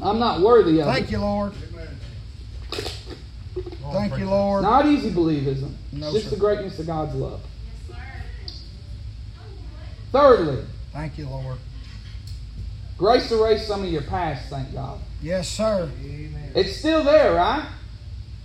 I'm 0.02 0.20
not 0.20 0.42
worthy 0.42 0.80
of 0.80 0.88
Thank 0.88 1.06
it. 1.08 1.12
you, 1.12 1.18
Lord. 1.20 1.54
Thank 3.92 4.18
you, 4.18 4.26
Lord. 4.30 4.64
Not 4.64 4.86
easy 4.86 5.10
believism. 5.12 5.72
No, 5.92 6.12
just 6.14 6.26
sir. 6.26 6.30
the 6.32 6.38
greatness 6.38 6.80
of 6.80 6.88
God's 6.88 7.14
love. 7.16 7.42
Thirdly, 10.12 10.64
Thank 10.94 11.18
you, 11.18 11.28
Lord. 11.28 11.58
Grace 13.02 13.32
erased 13.32 13.68
some 13.68 13.84
of 13.84 13.90
your 13.90 14.04
past, 14.04 14.48
thank 14.48 14.72
God. 14.74 15.00
Yes, 15.24 15.50
sir. 15.50 15.90
It's 16.54 16.78
still 16.78 17.04
there, 17.04 17.34
right? 17.34 17.68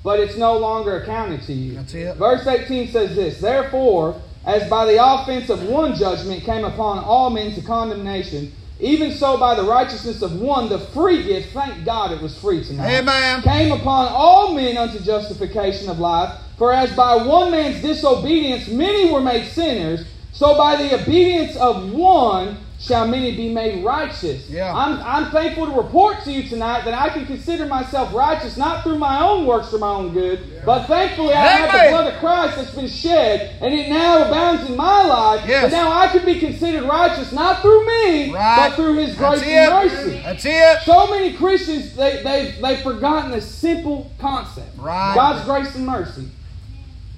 But 0.02 0.18
it's 0.18 0.38
no 0.38 0.56
longer 0.56 1.02
accounted 1.02 1.42
to 1.42 1.52
you. 1.52 1.74
That's 1.74 1.92
it. 1.92 2.16
Verse 2.16 2.46
18 2.46 2.88
says 2.88 3.14
this 3.14 3.38
Therefore, 3.38 4.18
as 4.46 4.68
by 4.70 4.86
the 4.86 5.04
offense 5.04 5.50
of 5.50 5.62
one 5.64 5.94
judgment 5.94 6.42
came 6.44 6.64
upon 6.64 7.04
all 7.04 7.28
men 7.28 7.54
to 7.54 7.60
condemnation, 7.60 8.50
even 8.80 9.12
so 9.12 9.36
by 9.36 9.54
the 9.54 9.62
righteousness 9.62 10.22
of 10.22 10.40
one, 10.40 10.70
the 10.70 10.78
free 10.78 11.22
gift, 11.22 11.52
thank 11.52 11.84
God 11.84 12.12
it 12.12 12.22
was 12.22 12.38
free 12.38 12.64
tonight, 12.64 13.00
Amen. 13.00 13.42
came 13.42 13.72
upon 13.72 14.08
all 14.08 14.54
men 14.54 14.78
unto 14.78 15.00
justification 15.00 15.90
of 15.90 15.98
life. 15.98 16.34
For 16.56 16.72
as 16.72 16.96
by 16.96 17.16
one 17.16 17.50
man's 17.50 17.82
disobedience 17.82 18.68
many 18.68 19.12
were 19.12 19.20
made 19.20 19.48
sinners, 19.48 20.06
so 20.32 20.56
by 20.56 20.76
the 20.76 21.02
obedience 21.02 21.56
of 21.56 21.92
one 21.92 22.56
shall 22.78 23.06
many 23.08 23.34
be 23.34 23.52
made 23.52 23.84
righteous. 23.84 24.48
Yeah. 24.50 24.74
I'm, 24.74 25.00
I'm 25.02 25.30
thankful 25.30 25.66
to 25.66 25.72
report 25.72 26.22
to 26.24 26.32
you 26.32 26.48
tonight 26.48 26.84
that 26.84 26.94
I 26.94 27.08
can 27.08 27.24
consider 27.24 27.66
myself 27.66 28.12
righteous, 28.12 28.56
not 28.56 28.82
through 28.82 28.98
my 28.98 29.22
own 29.22 29.46
works 29.46 29.72
or 29.72 29.78
my 29.78 29.88
own 29.88 30.12
good, 30.12 30.62
but 30.64 30.86
thankfully 30.86 31.32
I 31.32 31.42
have 31.42 31.72
the 31.72 31.90
blood 31.90 32.12
of 32.12 32.20
Christ 32.20 32.56
that's 32.56 32.74
been 32.74 32.88
shed, 32.88 33.56
and 33.62 33.74
it 33.74 33.88
now 33.88 34.26
abounds 34.26 34.68
in 34.68 34.76
my 34.76 35.04
life. 35.06 35.44
Yes. 35.48 35.64
But 35.64 35.72
now 35.72 35.90
I 35.90 36.08
can 36.08 36.24
be 36.24 36.38
considered 36.38 36.84
righteous, 36.84 37.32
not 37.32 37.62
through 37.62 37.86
me, 37.86 38.32
Right. 38.32 38.68
but 38.68 38.76
through 38.76 38.96
His 38.96 39.16
grace 39.16 39.40
That's 39.40 39.42
and 39.42 39.86
it. 39.86 39.90
mercy. 39.90 40.22
That's 40.22 40.44
it. 40.44 40.84
So 40.84 41.06
many 41.06 41.32
Christians, 41.32 41.96
they, 41.96 42.22
they, 42.22 42.54
they've 42.60 42.82
forgotten 42.82 43.32
a 43.32 43.40
simple 43.40 44.10
concept. 44.18 44.78
Right. 44.78 45.14
God's 45.14 45.44
grace 45.44 45.74
and 45.74 45.86
mercy. 45.86 46.28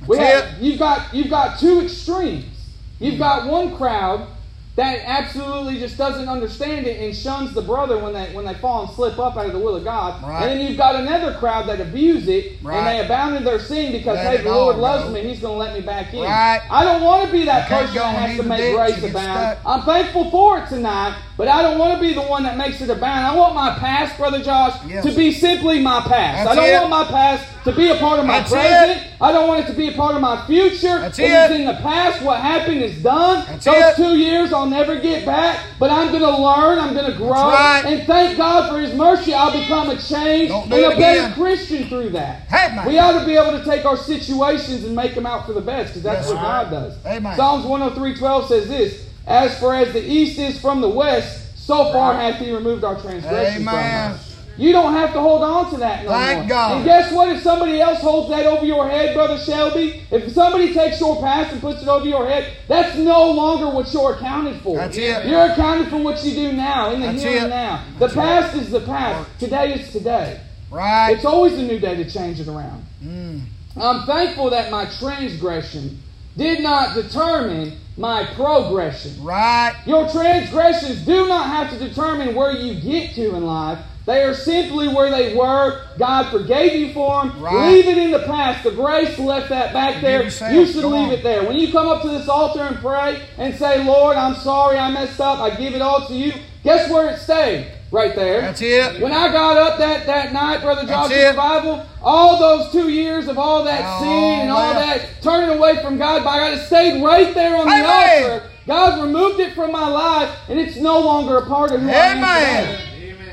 We 0.07 0.17
That's 0.17 0.51
have, 0.51 0.63
you've, 0.63 0.79
got, 0.79 1.13
you've 1.13 1.31
got 1.31 1.59
two 1.59 1.81
extremes. 1.81 2.45
You've 3.01 3.15
hmm. 3.15 3.21
got 3.21 3.47
one 3.47 3.77
crowd 3.77 4.29
that 4.79 5.01
absolutely 5.05 5.81
just 5.81 5.99
doesn't 5.99 6.29
understand 6.29 6.87
it 6.87 7.01
and 7.01 7.15
shuns 7.15 7.53
the 7.53 7.61
brother 7.61 7.99
when 7.99 8.13
they 8.13 8.27
when 8.33 8.45
they 8.45 8.55
fall 8.55 8.85
and 8.85 8.95
slip 8.95 9.19
up 9.19 9.37
out 9.37 9.47
of 9.47 9.53
the 9.53 9.59
will 9.59 9.75
of 9.75 9.83
God. 9.83 10.23
Right. 10.23 10.45
And 10.45 10.61
then 10.61 10.69
you've 10.69 10.77
got 10.77 10.95
another 10.95 11.37
crowd 11.37 11.69
that 11.69 11.81
abuse 11.81 12.29
it 12.29 12.59
Right. 12.63 12.77
and 12.77 12.87
they 12.87 13.05
abound 13.05 13.35
in 13.35 13.43
their 13.43 13.59
sin 13.59 13.91
because 13.91 14.15
Let 14.15 14.37
hey, 14.39 14.45
the 14.45 14.51
Lord 14.51 14.77
all 14.77 14.81
loves 14.81 15.13
me, 15.13 15.23
He's 15.23 15.41
going 15.41 15.55
to 15.55 15.59
let 15.59 15.75
me 15.75 15.81
back 15.81 16.15
in. 16.15 16.21
Right. 16.21 16.63
I 16.71 16.85
don't 16.85 17.03
want 17.03 17.27
to 17.27 17.33
be 17.33 17.45
that 17.47 17.69
person 17.69 17.93
that 17.97 18.15
has 18.15 18.37
to 18.37 18.45
make 18.45 18.73
grace 18.73 19.03
abound. 19.03 19.59
I'm 19.67 19.83
thankful 19.83 20.31
for 20.31 20.59
it 20.59 20.69
tonight, 20.69 21.21
but 21.39 21.49
I 21.49 21.63
don't 21.63 21.79
want 21.79 21.95
to 21.95 22.01
be 22.07 22.13
the 22.13 22.21
one 22.23 22.43
that 22.43 22.59
makes 22.59 22.81
it 22.83 22.91
abound. 22.91 23.25
I 23.25 23.35
want 23.35 23.55
my 23.55 23.79
past, 23.79 24.19
brother 24.19 24.43
Josh, 24.43 24.75
Yes. 24.87 25.05
to 25.07 25.13
be 25.13 25.33
simply 25.33 25.81
my 25.81 26.01
past. 26.01 26.45
That's 26.45 26.51
I 26.51 26.55
don't 26.57 26.69
it. 26.69 26.75
want 26.75 26.91
my 26.91 27.05
past 27.05 27.47
to 27.65 27.73
be 27.73 27.89
a 27.91 27.97
part 27.97 28.19
of 28.19 28.27
my 28.27 28.41
That's 28.41 28.51
present. 28.53 29.01
it. 29.01 29.07
I 29.21 29.31
don't 29.33 29.47
want 29.49 29.65
it 29.65 29.67
to 29.69 29.73
be 29.77 29.89
a 29.89 29.93
part 29.93 30.15
of 30.15 30.21
my 30.21 30.45
future. 30.47 30.99
That's 31.01 31.19
it 31.19 31.31
it. 31.31 31.51
is 31.51 31.61
in 31.61 31.67
the 31.67 31.75
past. 31.75 32.23
What 32.23 32.41
happened 32.41 32.83
is 32.83 33.03
done. 33.03 33.45
That's 33.49 33.65
Those 33.65 33.95
two 33.97 34.17
years 34.19 34.53
I'll 34.53 34.67
never 34.67 34.99
get 34.99 35.25
back, 35.27 35.59
but 35.79 35.91
I'm 35.91 36.09
going 36.09 36.23
to 36.23 36.31
learn. 36.43 36.79
I'm 36.79 36.95
going 36.95 37.11
to 37.11 37.17
grow. 37.17 37.31
right. 37.31 37.83
And 37.87 38.07
thank 38.07 38.37
God 38.37 38.71
for 38.71 38.81
His 38.81 38.95
mercy. 38.95 39.33
I'll 39.35 39.53
become 39.53 39.91
a 39.91 39.97
changed 39.97 40.53
and 40.53 40.73
a 40.73 40.97
better. 40.97 41.35
Christian 41.35 41.89
through 41.89 42.11
that. 42.11 42.51
Man. 42.51 42.87
We 42.87 42.99
ought 42.99 43.19
to 43.21 43.25
be 43.27 43.37
able 43.37 43.53
to 43.59 43.65
take 43.65 43.85
our 43.85 43.97
situations 43.97 44.85
and 44.85 44.95
make 44.97 45.15
them 45.15 45.27
out 45.27 45.47
for 45.47 45.53
the 45.53 45.61
best 45.61 45.91
because 45.91 46.03
that's 46.03 46.27
Yes, 46.29 46.35
what 46.35 46.43
right. 46.43 46.63
God 46.65 46.71
does. 46.71 47.07
Amen. 47.07 47.37
Psalms 47.37 47.65
103.12 47.65 48.49
says 48.49 48.69
this, 48.69 49.08
As 49.29 49.59
for 49.61 49.75
as 49.75 49.93
the 49.93 50.03
east 50.03 50.39
is 50.39 50.59
from 50.59 50.81
the 50.81 50.89
west, 50.89 51.57
so 51.57 51.93
far 51.93 52.15
hath 52.15 52.41
He 52.41 52.51
removed 52.51 52.83
our 52.83 52.99
transgressions 53.01 53.63
from 53.63 53.69
us. 53.69 54.29
You 54.57 54.73
don't 54.73 54.93
have 54.95 55.13
to 55.13 55.21
hold 55.21 55.43
on 55.45 55.71
to 55.71 55.77
that 55.77 56.05
no 56.05 56.11
Thank 56.11 56.39
more. 56.41 56.49
God. 56.49 56.77
And 56.77 56.85
guess 56.85 57.13
what? 57.13 57.29
If 57.29 57.43
somebody 57.43 57.81
else 57.81 58.01
holds 58.01 58.29
that 58.31 58.45
over 58.45 58.67
your 58.67 58.89
head, 58.89 59.15
Brother 59.15 59.39
Shelby, 59.39 60.03
if 60.11 60.33
somebody 60.33 60.75
takes 60.75 60.99
your 60.99 61.21
past 61.21 61.53
and 61.53 61.61
puts 61.61 61.81
it 61.81 61.89
over 61.89 62.05
your 62.05 62.27
head, 62.27 62.57
that's 62.67 62.97
no 62.97 63.31
longer 63.31 63.69
what 63.69 63.93
you're 63.93 64.15
accounted 64.15 64.61
for. 64.63 64.79
That's 64.79 64.97
it. 64.97 65.27
You're 65.27 65.53
accounted 65.53 65.89
for 65.89 65.99
what 65.99 66.25
you 66.25 66.35
do 66.35 66.53
now, 66.55 66.91
in 66.91 67.01
the 67.01 67.07
That's 67.07 67.23
here 67.23 67.37
it. 67.37 67.43
and 67.43 67.51
now. 67.51 67.85
The 68.01 68.09
past 68.09 68.57
is 68.57 68.71
the 68.71 68.81
past. 68.81 69.31
Today 69.39 69.75
is 69.75 69.93
today. 69.93 70.41
Right. 70.71 71.13
It's 71.13 71.25
always 71.25 71.53
a 71.53 71.63
new 71.63 71.79
day 71.79 71.95
to 72.03 72.11
change 72.11 72.41
it 72.41 72.49
around. 72.49 72.85
Mm. 73.05 73.43
I'm 73.77 74.07
thankful 74.07 74.51
that 74.51 74.73
my 74.73 74.87
transgression 74.99 76.03
did 76.37 76.61
not 76.61 76.95
determine 76.95 77.79
my 77.99 78.25
progression. 78.35 79.23
Right. 79.23 79.75
Your 79.85 80.09
transgressions 80.09 81.05
do 81.05 81.27
not 81.27 81.47
have 81.47 81.71
to 81.71 81.89
determine 81.89 82.35
where 82.35 82.53
you 82.53 82.81
get 82.81 83.15
to 83.17 83.35
in 83.35 83.45
life. 83.45 83.85
They 84.07 84.23
are 84.23 84.33
simply 84.33 84.89
where 84.89 85.11
they 85.11 85.35
were. 85.35 85.83
God 85.99 86.31
forgave 86.31 86.73
you 86.81 86.95
for 86.95 87.25
them. 87.25 87.43
Right. 87.43 87.73
Leave 87.73 87.87
it 87.89 87.99
in 87.99 88.11
the 88.11 88.21
past. 88.21 88.65
The 88.65 88.71
grace 88.71 89.19
left 89.19 89.51
that 89.51 89.75
back 89.75 90.01
there. 90.01 90.23
You 90.23 90.31
should 90.65 90.81
Come 90.83 90.93
leave 90.93 91.09
on. 91.09 91.13
it 91.13 91.23
there. 91.23 91.45
When 91.45 91.57
you 91.59 91.71
come 91.71 91.89
up 91.89 92.01
to 92.03 92.09
this 92.09 92.27
altar 92.27 92.61
and 92.63 92.77
pray 92.79 93.21
and 93.37 93.55
say, 93.55 93.85
Lord, 93.85 94.17
I'm 94.17 94.35
sorry 94.37 94.79
I 94.79 94.91
messed 94.91 95.21
up. 95.21 95.41
I 95.41 95.55
give 95.57 95.75
it 95.75 95.83
all 95.83 96.07
to 96.07 96.15
you. 96.15 96.33
Guess 96.65 96.91
where 96.91 97.11
it 97.11 97.19
stayed? 97.19 97.71
Right 97.91 98.15
there. 98.15 98.43
That's 98.43 98.61
it. 98.61 99.01
When 99.01 99.13
I 99.13 99.29
got 99.33 99.57
up 99.57 99.79
that, 99.79 100.05
that 100.07 100.33
night, 100.33 100.61
Brother 100.61 100.87
Joshua's. 100.87 101.35
Bible, 101.37 101.87
all 102.03 102.39
those 102.39 102.71
two 102.71 102.91
years 102.91 103.29
of 103.29 103.39
all 103.39 103.65
that 103.65 103.83
All 103.83 104.01
sin 104.01 104.41
and 104.43 104.51
all 104.51 104.75
that. 104.75 105.07
turning 105.23 105.57
away 105.57 105.81
from 105.83 105.97
God, 105.97 106.23
by 106.23 106.37
God, 106.39 106.59
it 106.59 106.67
stayed 106.67 107.03
right 107.03 107.35
there 107.35 107.57
on 107.57 107.67
the 107.67 107.73
Amen. 107.73 108.31
altar. 108.33 108.51
God 108.67 109.03
removed 109.03 109.41
it 109.41 109.55
from 109.55 109.73
my 109.73 109.89
life, 109.89 110.31
and 110.51 110.61
it's 110.61 110.77
no 110.77 111.01
longer 111.01 111.39
a 111.39 111.47
part 111.47 111.73
of 111.73 111.81
who 111.81 111.89
I 111.89 111.93
am 111.93 112.67
today. 112.67 112.88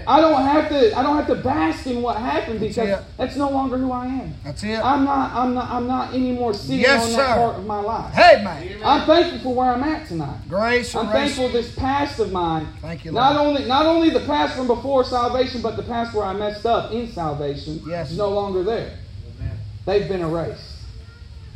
I 0.08 0.22
don't 0.22 0.42
have 0.42 0.70
to. 0.70 0.98
I 0.98 1.04
don't 1.04 1.16
have 1.18 1.28
to 1.28 1.36
bask 1.36 1.88
in 1.88 2.02
what 2.02 2.18
happened 2.18 2.60
because 2.60 2.90
it. 2.90 3.00
that's 3.18 3.36
no 3.36 3.50
longer 3.50 3.78
who 3.78 3.92
I 3.92 4.06
am. 4.08 4.34
That's 4.44 4.64
it. 4.64 4.78
I'm 4.84 5.04
not. 5.06 5.32
I'm 5.34 5.54
not. 5.54 5.70
I'm 5.72 5.88
not 5.88 6.14
anymore 6.14 6.54
sitting 6.54 6.80
Yes, 6.82 7.04
on 7.06 7.10
sir. 7.12 7.18
that 7.18 7.38
part 7.38 7.56
of 7.58 7.66
my 7.66 7.80
life. 7.80 8.14
Hey, 8.14 8.44
man. 8.44 8.80
I'm 8.84 9.06
thankful 9.06 9.40
for 9.40 9.56
where 9.56 9.72
I'm 9.72 9.84
at 9.84 10.08
tonight. 10.08 10.38
Grace 10.48 10.96
I'm 10.96 11.08
grace. 11.08 11.36
thankful 11.36 11.50
this 11.50 11.74
past 11.76 12.20
of 12.20 12.32
mine. 12.32 12.68
Thank 12.82 13.06
you, 13.06 13.12
Not 13.12 13.36
only 13.36 13.66
not 13.66 13.86
only 13.86 14.10
the 14.10 14.22
past 14.22 14.56
from 14.56 14.68
before 14.68 15.04
salvation, 15.04 15.62
but 15.62 15.76
the 15.78 15.84
past 15.84 16.14
where 16.16 16.26
I 16.26 16.34
messed 16.34 16.66
up 16.66 16.92
in 16.92 17.12
salvation 17.12 17.82
Yes. 17.88 18.12
is 18.12 18.18
no 18.18 18.30
longer 18.30 18.64
there. 18.64 18.98
Amen. 19.40 19.58
They've 19.86 20.08
been 20.08 20.22
erased. 20.22 20.62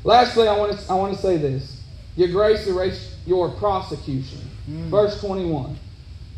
Lastly, 0.03 0.47
I 0.47 0.57
want 0.57 0.77
to 0.77 0.91
I 0.91 0.95
want 0.95 1.13
to 1.15 1.21
say 1.21 1.37
this: 1.37 1.81
Your 2.15 2.29
grace 2.29 2.65
erased 2.67 3.11
your 3.25 3.49
prosecution. 3.51 4.39
Mm. 4.69 4.89
Verse 4.89 5.19
21. 5.19 5.75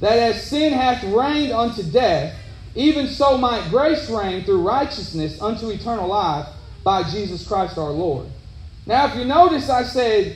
That 0.01 0.17
as 0.17 0.43
sin 0.43 0.73
hath 0.73 1.03
reigned 1.03 1.53
unto 1.53 1.83
death, 1.83 2.35
even 2.75 3.07
so 3.07 3.37
might 3.37 3.69
grace 3.69 4.09
reign 4.09 4.43
through 4.43 4.61
righteousness 4.61 5.41
unto 5.41 5.69
eternal 5.69 6.07
life 6.07 6.47
by 6.83 7.03
Jesus 7.03 7.47
Christ 7.47 7.77
our 7.77 7.91
Lord. 7.91 8.25
Now, 8.85 9.05
if 9.07 9.15
you 9.15 9.25
notice, 9.25 9.69
I 9.69 9.83
said 9.83 10.35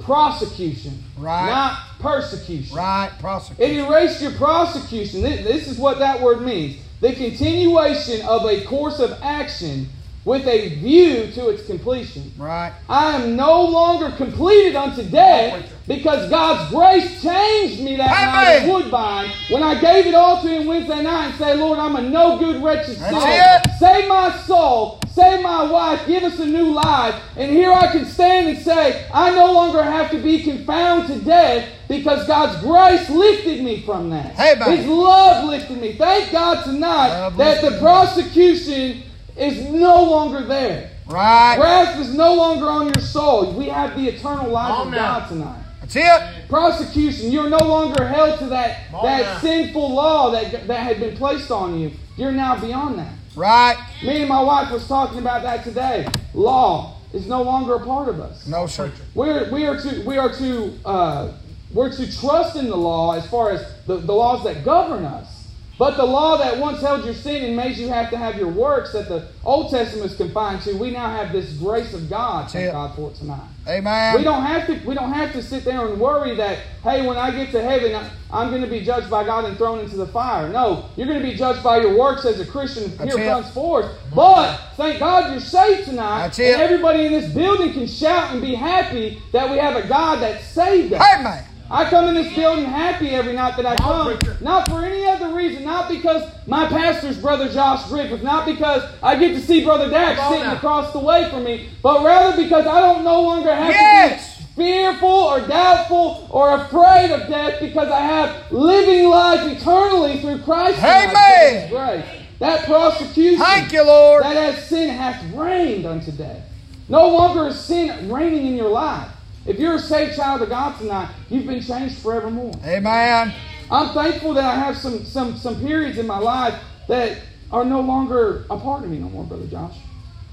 prosecution, 0.00 1.02
Right. 1.18 1.46
not 1.46 1.78
persecution. 2.00 2.76
Right. 2.76 3.10
Prosecute. 3.18 3.60
It 3.60 3.76
erased 3.76 4.22
your 4.22 4.32
prosecution. 4.32 5.22
This 5.22 5.68
is 5.68 5.78
what 5.78 5.98
that 5.98 6.20
word 6.20 6.40
means. 6.40 6.76
The 7.00 7.12
continuation 7.12 8.22
of 8.26 8.46
a 8.46 8.62
course 8.64 8.98
of 8.98 9.18
action 9.22 9.88
with 10.24 10.46
a 10.46 10.68
view 10.76 11.30
to 11.32 11.48
its 11.48 11.66
completion. 11.66 12.32
Right. 12.38 12.72
I 12.88 13.16
am 13.16 13.36
no 13.36 13.62
longer 13.64 14.10
completed 14.16 14.76
unto 14.76 15.02
death 15.02 15.70
because 15.90 16.30
God's 16.30 16.70
grace 16.70 17.20
changed 17.20 17.82
me 17.82 17.96
that 17.96 18.10
night 18.10 18.62
at 18.62 18.72
Woodbine 18.72 19.32
when 19.48 19.64
I 19.64 19.80
gave 19.80 20.06
it 20.06 20.14
all 20.14 20.40
to 20.40 20.48
Him 20.48 20.68
Wednesday 20.68 21.02
night 21.02 21.30
and 21.30 21.34
said, 21.34 21.58
Lord, 21.58 21.80
I'm 21.80 21.96
a 21.96 22.00
no 22.00 22.38
good, 22.38 22.62
wretched 22.62 22.96
sinner. 22.96 23.60
Save 23.76 24.08
my 24.08 24.30
soul. 24.46 25.00
Save 25.10 25.42
my 25.42 25.64
wife. 25.64 26.06
Give 26.06 26.22
us 26.22 26.38
a 26.38 26.46
new 26.46 26.70
life. 26.70 27.20
And 27.36 27.50
here 27.50 27.72
I 27.72 27.90
can 27.90 28.04
stand 28.04 28.50
and 28.50 28.58
say, 28.58 29.04
I 29.12 29.34
no 29.34 29.52
longer 29.52 29.82
have 29.82 30.12
to 30.12 30.22
be 30.22 30.44
confounded 30.44 31.08
to 31.08 31.24
death 31.24 31.68
because 31.88 32.24
God's 32.24 32.60
grace 32.62 33.10
lifted 33.10 33.64
me 33.64 33.80
from 33.80 34.10
that. 34.10 34.38
Amen. 34.38 34.76
His 34.76 34.86
love 34.86 35.44
lifted 35.46 35.80
me. 35.80 35.94
Thank 35.94 36.30
God 36.30 36.62
tonight 36.62 37.08
Love 37.08 37.36
that 37.38 37.62
the 37.62 37.80
prosecution 37.80 39.02
is 39.36 39.64
no 39.64 40.04
longer 40.04 40.42
there. 40.42 40.92
Right. 41.08 41.58
Wrath 41.58 41.98
is 41.98 42.14
no 42.14 42.36
longer 42.36 42.66
on 42.66 42.86
your 42.86 43.04
soul. 43.04 43.52
We 43.54 43.66
have 43.66 43.96
the 43.96 44.06
eternal 44.06 44.52
life 44.52 44.86
of 44.86 44.90
now. 44.92 45.18
God 45.18 45.28
tonight. 45.28 45.64
That's 45.92 46.22
it. 46.22 46.48
Prosecution, 46.48 47.30
you're 47.32 47.48
no 47.48 47.58
longer 47.58 48.06
held 48.06 48.38
to 48.40 48.46
that, 48.46 48.90
that 48.92 49.22
now. 49.22 49.38
sinful 49.38 49.94
law 49.94 50.30
that, 50.30 50.66
that 50.66 50.80
had 50.80 51.00
been 51.00 51.16
placed 51.16 51.50
on 51.50 51.78
you. 51.78 51.92
You're 52.16 52.32
now 52.32 52.60
beyond 52.60 52.98
that. 52.98 53.12
Right. 53.34 53.76
Me 54.02 54.20
and 54.20 54.28
my 54.28 54.42
wife 54.42 54.70
was 54.70 54.86
talking 54.86 55.18
about 55.18 55.42
that 55.42 55.64
today. 55.64 56.06
Law 56.34 56.96
is 57.12 57.26
no 57.26 57.42
longer 57.42 57.74
a 57.74 57.84
part 57.84 58.08
of 58.08 58.20
us. 58.20 58.46
No, 58.46 58.66
sir. 58.66 58.92
We're, 59.14 59.50
we 59.50 59.66
are 59.66 59.80
to 59.80 60.04
we 60.04 60.18
are 60.18 60.32
to 60.32 60.78
uh, 60.84 61.32
we're 61.72 61.92
to 61.92 62.18
trust 62.18 62.56
in 62.56 62.68
the 62.68 62.76
law 62.76 63.16
as 63.16 63.28
far 63.28 63.50
as 63.50 63.64
the, 63.86 63.96
the 63.96 64.12
laws 64.12 64.44
that 64.44 64.64
govern 64.64 65.04
us. 65.04 65.39
But 65.80 65.96
the 65.96 66.04
law 66.04 66.36
that 66.36 66.58
once 66.58 66.82
held 66.82 67.06
your 67.06 67.14
sin 67.14 67.42
and 67.42 67.56
made 67.56 67.78
you 67.78 67.88
have 67.88 68.10
to 68.10 68.18
have 68.18 68.36
your 68.36 68.48
works 68.48 68.92
that 68.92 69.08
the 69.08 69.26
Old 69.42 69.70
Testament 69.70 70.10
is 70.10 70.14
confined 70.14 70.60
to, 70.64 70.74
we 70.74 70.90
now 70.90 71.08
have 71.08 71.32
this 71.32 71.54
grace 71.54 71.94
of 71.94 72.10
God. 72.10 72.50
Thank 72.50 72.68
it. 72.68 72.72
God 72.72 72.94
for 72.94 73.08
it 73.08 73.14
tonight. 73.14 73.48
Amen. 73.66 74.14
We 74.14 74.22
don't 74.22 74.42
have 74.42 74.66
to. 74.66 74.86
We 74.86 74.94
don't 74.94 75.10
have 75.10 75.32
to 75.32 75.42
sit 75.42 75.64
there 75.64 75.86
and 75.86 75.98
worry 75.98 76.36
that 76.36 76.58
hey, 76.82 77.06
when 77.06 77.16
I 77.16 77.30
get 77.30 77.50
to 77.52 77.62
heaven, 77.62 77.98
I'm 78.30 78.50
going 78.50 78.60
to 78.60 78.68
be 78.68 78.80
judged 78.80 79.08
by 79.08 79.24
God 79.24 79.46
and 79.46 79.56
thrown 79.56 79.78
into 79.78 79.96
the 79.96 80.06
fire. 80.06 80.50
No, 80.50 80.90
you're 80.96 81.06
going 81.06 81.22
to 81.22 81.26
be 81.26 81.34
judged 81.34 81.62
by 81.62 81.80
your 81.80 81.96
works 81.96 82.26
as 82.26 82.40
a 82.40 82.44
Christian 82.44 82.94
That's 82.98 83.16
here 83.16 83.38
it. 83.38 83.44
forth. 83.46 83.90
But 84.14 84.58
thank 84.76 84.98
God 84.98 85.30
you're 85.30 85.40
saved 85.40 85.86
tonight. 85.86 86.24
That's 86.24 86.38
it. 86.40 86.52
And 86.52 86.60
everybody 86.60 87.06
in 87.06 87.12
this 87.12 87.32
building 87.32 87.72
can 87.72 87.86
shout 87.86 88.32
and 88.32 88.42
be 88.42 88.54
happy 88.54 89.22
that 89.32 89.50
we 89.50 89.56
have 89.56 89.82
a 89.82 89.88
God 89.88 90.20
that 90.20 90.42
saved 90.42 90.92
us. 90.92 91.00
Man. 91.22 91.46
I 91.70 91.88
come 91.88 92.08
in 92.08 92.14
this 92.14 92.34
building 92.34 92.64
happy 92.64 93.10
every 93.10 93.32
night 93.32 93.56
that 93.56 93.64
I 93.64 93.76
Come 93.76 93.86
on, 93.92 94.08
come. 94.08 94.18
preacher. 94.18 94.36
Not 94.40 94.68
for 94.68 94.84
any 94.84 95.04
other 95.06 95.28
reason. 95.32 95.62
Not 95.64 95.88
because 95.88 96.22
my 96.46 96.66
pastor's 96.66 97.16
brother 97.16 97.48
Josh 97.48 97.88
Griffith. 97.88 98.22
Not 98.24 98.44
because 98.44 98.82
I 99.02 99.16
get 99.16 99.34
to 99.34 99.40
see 99.40 99.64
Brother 99.64 99.88
Dax 99.88 100.20
sitting 100.28 100.42
now. 100.44 100.54
across 100.56 100.92
the 100.92 100.98
way 100.98 101.30
from 101.30 101.44
me. 101.44 101.68
But 101.80 102.04
rather 102.04 102.36
because 102.42 102.66
I 102.66 102.80
don't 102.80 103.04
no 103.04 103.22
longer 103.22 103.54
have 103.54 103.70
Yes. 103.70 104.36
to 104.38 104.42
be 104.42 104.46
fearful 104.56 105.08
or 105.08 105.40
doubtful 105.46 106.26
or 106.30 106.56
afraid 106.56 107.12
of 107.12 107.28
death 107.28 107.60
because 107.60 107.88
I 107.88 108.00
have 108.00 108.50
living 108.50 109.08
life 109.08 109.46
eternally 109.56 110.18
through 110.18 110.38
Christ. 110.42 110.82
Amen. 110.82 111.70
grace. 111.70 112.04
That 112.40 112.64
prosecution 112.64 113.38
Thank 113.38 113.72
you, 113.72 113.84
Lord. 113.84 114.24
that 114.24 114.36
as 114.36 114.64
sin 114.66 114.88
hath 114.90 115.22
reigned 115.34 115.86
unto 115.86 116.10
death. 116.10 116.40
No 116.88 117.06
longer 117.10 117.46
is 117.48 117.60
sin 117.60 118.10
reigning 118.10 118.46
in 118.48 118.56
your 118.56 118.70
life. 118.70 119.06
If 119.50 119.58
you're 119.58 119.74
a 119.74 119.80
saved 119.80 120.14
child 120.14 120.42
of 120.42 120.48
God 120.48 120.78
tonight, 120.78 121.10
you've 121.28 121.44
been 121.44 121.60
changed 121.60 121.98
forevermore. 121.98 122.52
Amen. 122.64 123.34
I'm 123.68 123.88
thankful 123.92 124.32
that 124.34 124.44
I 124.44 124.54
have 124.54 124.76
some 124.76 125.04
some 125.04 125.36
some 125.36 125.60
periods 125.60 125.98
in 125.98 126.06
my 126.06 126.20
life 126.20 126.54
that 126.86 127.18
are 127.50 127.64
no 127.64 127.80
longer 127.80 128.44
a 128.48 128.56
part 128.56 128.84
of 128.84 128.90
me 128.90 128.98
no 128.98 129.08
more, 129.08 129.24
Brother 129.24 129.48
Josh. 129.48 129.74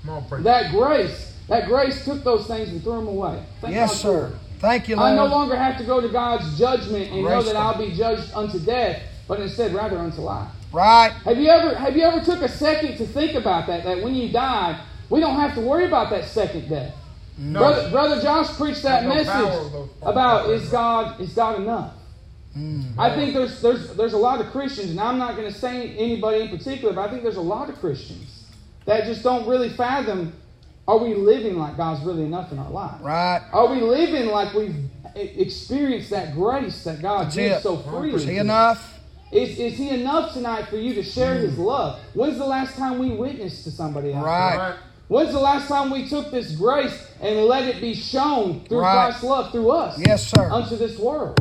Come 0.06 0.18
on, 0.18 0.26
preacher. 0.26 0.44
That 0.44 0.72
grace, 0.72 1.34
that 1.48 1.68
grace 1.68 2.06
took 2.06 2.24
those 2.24 2.46
things 2.46 2.70
and 2.70 2.84
threw 2.84 2.98
them 2.98 3.08
away. 3.08 3.42
Thank 3.60 3.74
Yes, 3.74 3.90
God 3.90 3.98
sir. 3.98 4.34
Thank 4.60 4.88
you, 4.88 4.96
Lord. 4.98 5.10
I 5.10 5.16
no 5.16 5.26
longer 5.26 5.56
have 5.56 5.80
to 5.80 5.84
go 5.84 6.00
to 6.00 6.10
God's 6.10 6.56
judgment 6.60 7.12
and 7.12 7.24
know 7.24 7.42
that 7.42 7.54
for- 7.54 7.58
I'll 7.58 7.78
be 7.78 7.96
judged 7.96 8.32
unto 8.36 8.60
death, 8.60 9.02
but 9.28 9.40
instead 9.40 9.74
rather 9.74 9.98
unto 9.98 10.22
life. 10.22 10.50
Right. 10.72 11.12
Have 11.26 11.40
you 11.40 11.50
ever 11.50 11.74
have 11.74 11.98
you 11.98 12.04
ever 12.04 12.24
took 12.24 12.44
a 12.44 12.50
second 12.50 12.98
to 12.98 13.08
think 13.08 13.34
about 13.34 13.66
that? 13.66 13.84
That 13.84 14.04
when 14.04 14.14
you 14.14 14.30
die, 14.30 14.80
we 15.10 15.20
don't 15.20 15.38
have 15.38 15.56
to 15.56 15.62
worry 15.62 15.86
about 15.86 16.12
that 16.12 16.26
second 16.26 16.70
death. 16.70 16.94
No. 17.38 17.60
Brother, 17.60 17.90
Brother 17.92 18.22
Josh 18.22 18.48
preached 18.58 18.84
that 18.84 19.04
no 19.04 19.14
message 19.14 19.90
about 20.02 20.50
is 20.50 20.70
God 20.70 21.20
is 21.20 21.34
God 21.34 21.62
enough? 21.62 21.94
Mm. 22.58 22.98
I 22.98 23.14
think 23.16 23.34
there's 23.34 23.62
there's 23.62 23.94
there's 23.96 24.14
a 24.14 24.18
lot 24.18 24.42
of 24.42 24.52
Christians, 24.52 24.90
and 24.90 25.00
I'm 25.00 25.20
not 25.20 25.36
going 25.36 25.52
to 25.52 25.58
say 25.58 25.96
anybody 25.98 26.42
in 26.42 26.50
particular, 26.50 26.94
but 26.94 27.08
I 27.08 27.12
think 27.12 27.24
there's 27.24 27.38
a 27.38 27.42
lot 27.42 27.70
of 27.70 27.80
Christians 27.80 28.46
that 28.86 29.06
just 29.06 29.22
don't 29.22 29.48
really 29.48 29.70
fathom: 29.70 30.34
Are 30.88 30.98
we 30.98 31.14
living 31.14 31.58
like 31.58 31.78
God's 31.78 32.04
really 32.04 32.24
enough 32.24 32.52
in 32.52 32.58
our 32.58 32.72
life? 32.72 33.00
Right. 33.02 33.44
Are 33.52 33.68
we 33.68 33.82
living 33.82 34.28
like 34.28 34.54
we've 34.54 34.76
experienced 35.16 36.10
that 36.10 36.34
grace 36.34 36.84
that 36.86 37.02
God 37.02 37.26
That's 37.26 37.36
gives 37.36 37.58
it. 37.58 37.62
so 37.62 37.78
freely? 37.78 38.16
Is 38.16 38.24
he 38.24 38.38
enough? 38.38 38.96
Is, 39.32 39.60
is 39.60 39.78
He 39.78 39.90
enough 39.90 40.34
tonight 40.34 40.70
for 40.70 40.78
you 40.78 40.94
to 40.94 41.04
share 41.04 41.36
His 41.36 41.58
love? 41.58 42.00
When's 42.14 42.38
the 42.38 42.46
last 42.46 42.78
time 42.78 42.98
we 42.98 43.12
witnessed 43.12 43.66
to 43.66 43.72
somebody 43.72 44.14
else? 44.14 44.26
Right. 44.26 44.78
When's 45.08 45.32
the 45.32 45.40
last 45.40 45.68
time 45.70 45.90
we 45.90 46.08
took 46.08 46.32
this 46.32 46.56
grace 46.56 47.08
and 47.22 47.46
let 47.46 47.64
it 47.64 47.80
be 47.80 47.94
shown 47.94 48.66
through 48.66 48.80
Right. 48.80 49.06
Christ's 49.06 49.24
love 49.24 49.52
through 49.52 49.72
us 49.72 49.98
Yes, 50.00 50.28
sir. 50.28 50.50
unto 50.52 50.76
this 50.76 50.98
world? 51.00 51.40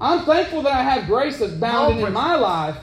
I'm 0.00 0.24
thankful 0.24 0.62
that 0.62 0.72
I 0.72 0.82
have 0.82 1.06
grace 1.06 1.38
that's 1.38 1.52
bounded 1.54 2.00
No, 2.00 2.06
in 2.06 2.12
my 2.12 2.36
life, 2.36 2.76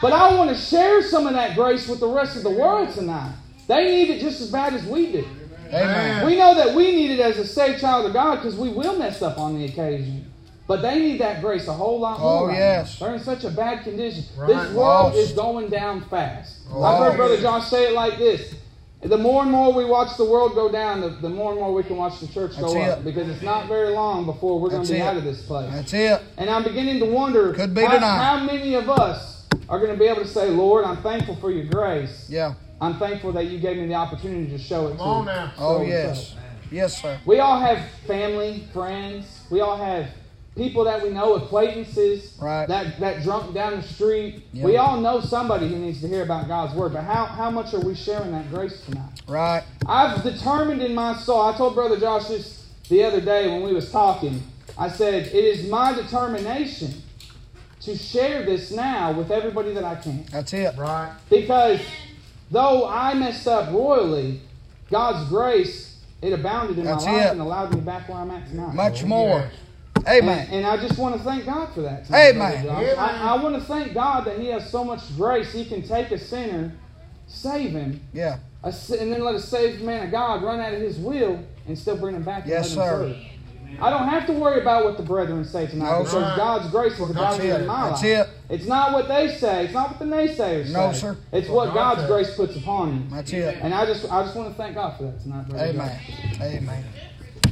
but 0.00 0.12
I 0.12 0.34
want 0.34 0.50
to 0.50 0.56
share 0.56 1.02
some 1.02 1.26
of 1.26 1.32
that 1.32 1.56
grace 1.56 1.88
with 1.88 1.98
the 2.00 2.06
rest 2.08 2.36
of 2.36 2.42
the 2.44 2.50
world 2.50 2.90
tonight. 2.90 3.34
They 3.66 3.84
need 3.86 4.10
it 4.10 4.20
just 4.20 4.40
as 4.40 4.50
bad 4.50 4.74
as 4.74 4.84
we 4.84 5.12
do. 5.12 5.26
Amen. 5.72 6.24
We 6.24 6.36
know 6.36 6.54
that 6.54 6.74
we 6.74 6.92
need 6.92 7.10
it 7.10 7.20
as 7.20 7.36
a 7.38 7.46
saved 7.46 7.80
child 7.80 8.06
of 8.06 8.12
God 8.12 8.36
because 8.36 8.56
we 8.56 8.70
will 8.70 8.96
mess 8.96 9.22
up 9.22 9.38
on 9.38 9.58
the 9.58 9.64
occasion. 9.66 10.24
But 10.66 10.82
they 10.82 10.98
need 10.98 11.20
that 11.20 11.40
grace 11.40 11.66
a 11.66 11.72
whole 11.72 11.98
lot 11.98 12.18
oh, 12.20 12.22
more. 12.22 12.42
Oh, 12.42 12.46
right 12.46 12.56
yes. 12.56 13.00
now. 13.00 13.06
They're 13.06 13.16
in 13.16 13.22
such 13.22 13.44
a 13.44 13.50
bad 13.50 13.84
condition. 13.84 14.24
Right. 14.36 14.48
This 14.48 14.72
world 14.74 15.14
Lost. 15.14 15.16
is 15.16 15.32
going 15.32 15.68
down 15.68 16.02
fast. 16.02 16.60
Oh, 16.70 16.82
I've 16.82 16.98
heard 17.02 17.16
Brother. 17.16 17.40
Josh 17.40 17.68
say 17.68 17.86
it 17.88 17.92
like 17.94 18.18
this. 18.18 18.54
The 19.00 19.16
more 19.16 19.42
and 19.42 19.50
more 19.52 19.72
we 19.72 19.84
watch 19.84 20.16
the 20.16 20.24
world 20.24 20.54
go 20.54 20.70
down, 20.70 21.00
the, 21.00 21.10
the 21.10 21.28
more 21.28 21.52
and 21.52 21.60
more 21.60 21.72
we 21.72 21.84
can 21.84 21.96
watch 21.96 22.18
the 22.18 22.26
church 22.26 22.56
That's 22.56 22.72
go 22.74 22.80
up. 22.82 22.98
it. 22.98 23.04
Because 23.04 23.28
it's 23.28 23.42
not 23.42 23.68
very 23.68 23.90
long 23.90 24.26
before 24.26 24.58
we're 24.60 24.70
going 24.70 24.84
to 24.84 24.92
be 24.92 24.98
it. 24.98 25.02
out 25.02 25.16
of 25.16 25.22
this 25.22 25.42
place. 25.46 25.70
That's 25.72 25.92
it. 25.94 26.20
And 26.36 26.50
I'm 26.50 26.64
beginning 26.64 26.98
to 27.00 27.06
wonder 27.06 27.52
Could 27.54 27.74
be 27.74 27.82
how, 27.84 27.92
tonight. 27.94 28.24
how 28.24 28.44
many 28.44 28.74
of 28.74 28.90
us 28.90 29.46
are 29.68 29.78
going 29.78 29.92
to 29.92 29.98
be 29.98 30.06
able 30.06 30.22
to 30.22 30.26
say, 30.28 30.50
Lord, 30.50 30.84
I'm 30.84 30.96
thankful 30.96 31.36
for 31.36 31.52
your 31.52 31.66
grace. 31.66 32.26
Yeah. 32.28 32.54
I'm 32.80 32.98
thankful 32.98 33.32
that 33.32 33.46
you 33.46 33.58
gave 33.60 33.76
me 33.76 33.86
the 33.86 33.94
opportunity 33.94 34.50
to 34.50 34.58
show 34.58 34.88
it 34.88 34.96
Come 34.96 34.98
to 34.98 35.02
on 35.04 35.20
you. 35.26 35.32
now. 35.32 35.52
Oh, 35.58 35.76
So 35.76 35.80
and 35.82 35.88
yes. 35.88 36.28
so. 36.30 36.34
Yes, 36.70 37.00
sir. 37.02 37.18
We 37.24 37.38
all 37.38 37.60
have 37.60 37.88
family, 38.06 38.64
friends. 38.72 39.26
We 39.50 39.60
all 39.60 39.76
have 39.76 40.08
people 40.58 40.84
that 40.84 41.02
we 41.02 41.10
know, 41.10 41.34
acquaintances 41.36 42.36
Right. 42.38 42.66
that, 42.66 42.98
that 43.00 43.22
drunk 43.22 43.54
down 43.54 43.76
the 43.76 43.82
street. 43.82 44.42
Yeah. 44.52 44.64
We 44.64 44.76
all 44.76 45.00
know 45.00 45.20
somebody 45.20 45.68
who 45.68 45.76
needs 45.76 46.00
to 46.02 46.08
hear 46.08 46.22
about 46.22 46.48
God's 46.48 46.74
word. 46.74 46.92
But 46.92 47.04
how, 47.04 47.24
how 47.24 47.50
much 47.50 47.72
are 47.72 47.80
we 47.80 47.94
sharing 47.94 48.32
that 48.32 48.50
grace 48.50 48.84
tonight? 48.84 49.22
Right. 49.26 49.62
I've 49.86 50.22
determined 50.22 50.82
in 50.82 50.94
my 50.94 51.16
soul. 51.16 51.40
I 51.40 51.56
told 51.56 51.74
Brother 51.74 51.98
Josh 51.98 52.26
this 52.26 52.66
the 52.90 53.04
other 53.04 53.20
day 53.20 53.48
when 53.48 53.62
we 53.62 53.72
was 53.72 53.90
talking. 53.90 54.42
I 54.76 54.88
said, 54.88 55.14
it 55.28 55.32
is 55.34 55.68
my 55.70 55.94
determination 55.94 57.02
to 57.82 57.96
share 57.96 58.44
this 58.44 58.70
now 58.72 59.12
with 59.12 59.30
everybody 59.30 59.72
that 59.74 59.84
I 59.84 59.94
can. 59.94 60.24
That's 60.32 60.52
it. 60.52 60.76
Right. 60.76 61.12
Because 61.30 61.80
though 62.50 62.86
I 62.88 63.14
messed 63.14 63.46
up 63.46 63.72
royally, 63.72 64.40
God's 64.90 65.28
grace, 65.28 66.00
it 66.20 66.32
abounded 66.32 66.78
in 66.78 66.84
That's 66.84 67.04
my 67.06 67.12
life 67.12 67.26
it. 67.26 67.30
and 67.32 67.40
allowed 67.40 67.74
me 67.74 67.80
back 67.80 68.08
where 68.08 68.18
I'm 68.18 68.30
at 68.32 68.48
tonight. 68.48 68.74
Much 68.74 69.04
more. 69.04 69.38
yes. 69.40 69.52
Amen. 70.08 70.38
And, 70.46 70.54
and 70.54 70.66
I 70.66 70.76
just 70.78 70.98
want 70.98 71.16
to 71.16 71.22
thank 71.22 71.44
God 71.46 71.72
for 71.74 71.82
that. 71.82 72.06
tonight, 72.06 72.28
Amen. 72.30 72.64
Brother 72.64 72.80
Amen. 72.92 72.98
I, 72.98 73.34
I 73.36 73.42
want 73.42 73.54
to 73.56 73.60
thank 73.60 73.92
God 73.94 74.24
that 74.26 74.38
He 74.38 74.46
has 74.48 74.70
so 74.70 74.82
much 74.84 75.00
grace. 75.16 75.52
He 75.52 75.64
can 75.64 75.82
take 75.82 76.10
a 76.10 76.18
sinner, 76.18 76.72
save 77.26 77.72
him, 77.72 78.00
Yeah. 78.12 78.38
a, 78.64 78.68
and 78.68 79.12
then 79.12 79.22
let 79.24 79.34
a 79.34 79.40
saved 79.40 79.82
man 79.82 80.06
of 80.06 80.10
God 80.10 80.42
run 80.42 80.60
out 80.60 80.72
of 80.74 80.80
His 80.80 80.96
will 80.98 81.38
and 81.66 81.78
still 81.78 81.96
bring 81.98 82.16
him 82.16 82.22
back. 82.22 82.44
Yes, 82.46 82.74
let 82.76 82.86
sir. 82.86 83.08
serve. 83.12 83.16
I 83.80 83.90
don't 83.90 84.08
have 84.08 84.26
to 84.26 84.32
worry 84.32 84.60
about 84.62 84.84
what 84.84 84.96
the 84.96 85.02
brethren 85.02 85.44
say 85.44 85.66
tonight 85.66 85.90
No, 85.90 85.98
because 85.98 86.12
sir. 86.12 86.34
God's 86.36 86.70
grace 86.70 86.94
is 86.94 86.98
That's 87.00 87.10
about 87.10 87.40
it. 87.40 87.60
in 87.60 87.66
my 87.66 87.90
That's 87.90 88.02
life. 88.02 88.10
it. 88.10 88.28
It's 88.48 88.66
not 88.66 88.92
what 88.94 89.08
they 89.08 89.28
say. 89.36 89.66
It's 89.66 89.74
not 89.74 89.90
what 89.90 89.98
the 89.98 90.06
naysayers 90.06 90.70
No, 90.72 90.90
say. 90.92 90.98
sir. 91.00 91.16
It's 91.32 91.48
What 91.48 91.66
what 91.66 91.74
God 91.74 91.74
God's 91.74 92.00
says. 92.00 92.08
grace 92.10 92.34
puts 92.36 92.56
upon 92.56 92.94
you. 92.96 93.02
That's 93.14 93.30
it. 93.32 93.58
And 93.60 93.74
I 93.74 93.84
just 93.84 94.10
I 94.10 94.22
just 94.24 94.34
want 94.34 94.48
to 94.48 94.54
thank 94.54 94.74
God 94.74 94.96
for 94.96 95.04
that 95.04 95.20
tonight, 95.20 95.48
brother. 95.48 95.66
Amen. 95.66 96.00
Amen. 96.40 96.84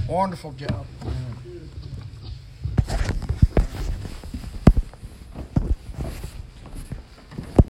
Wonderful 0.09 0.53
job. 0.53 0.87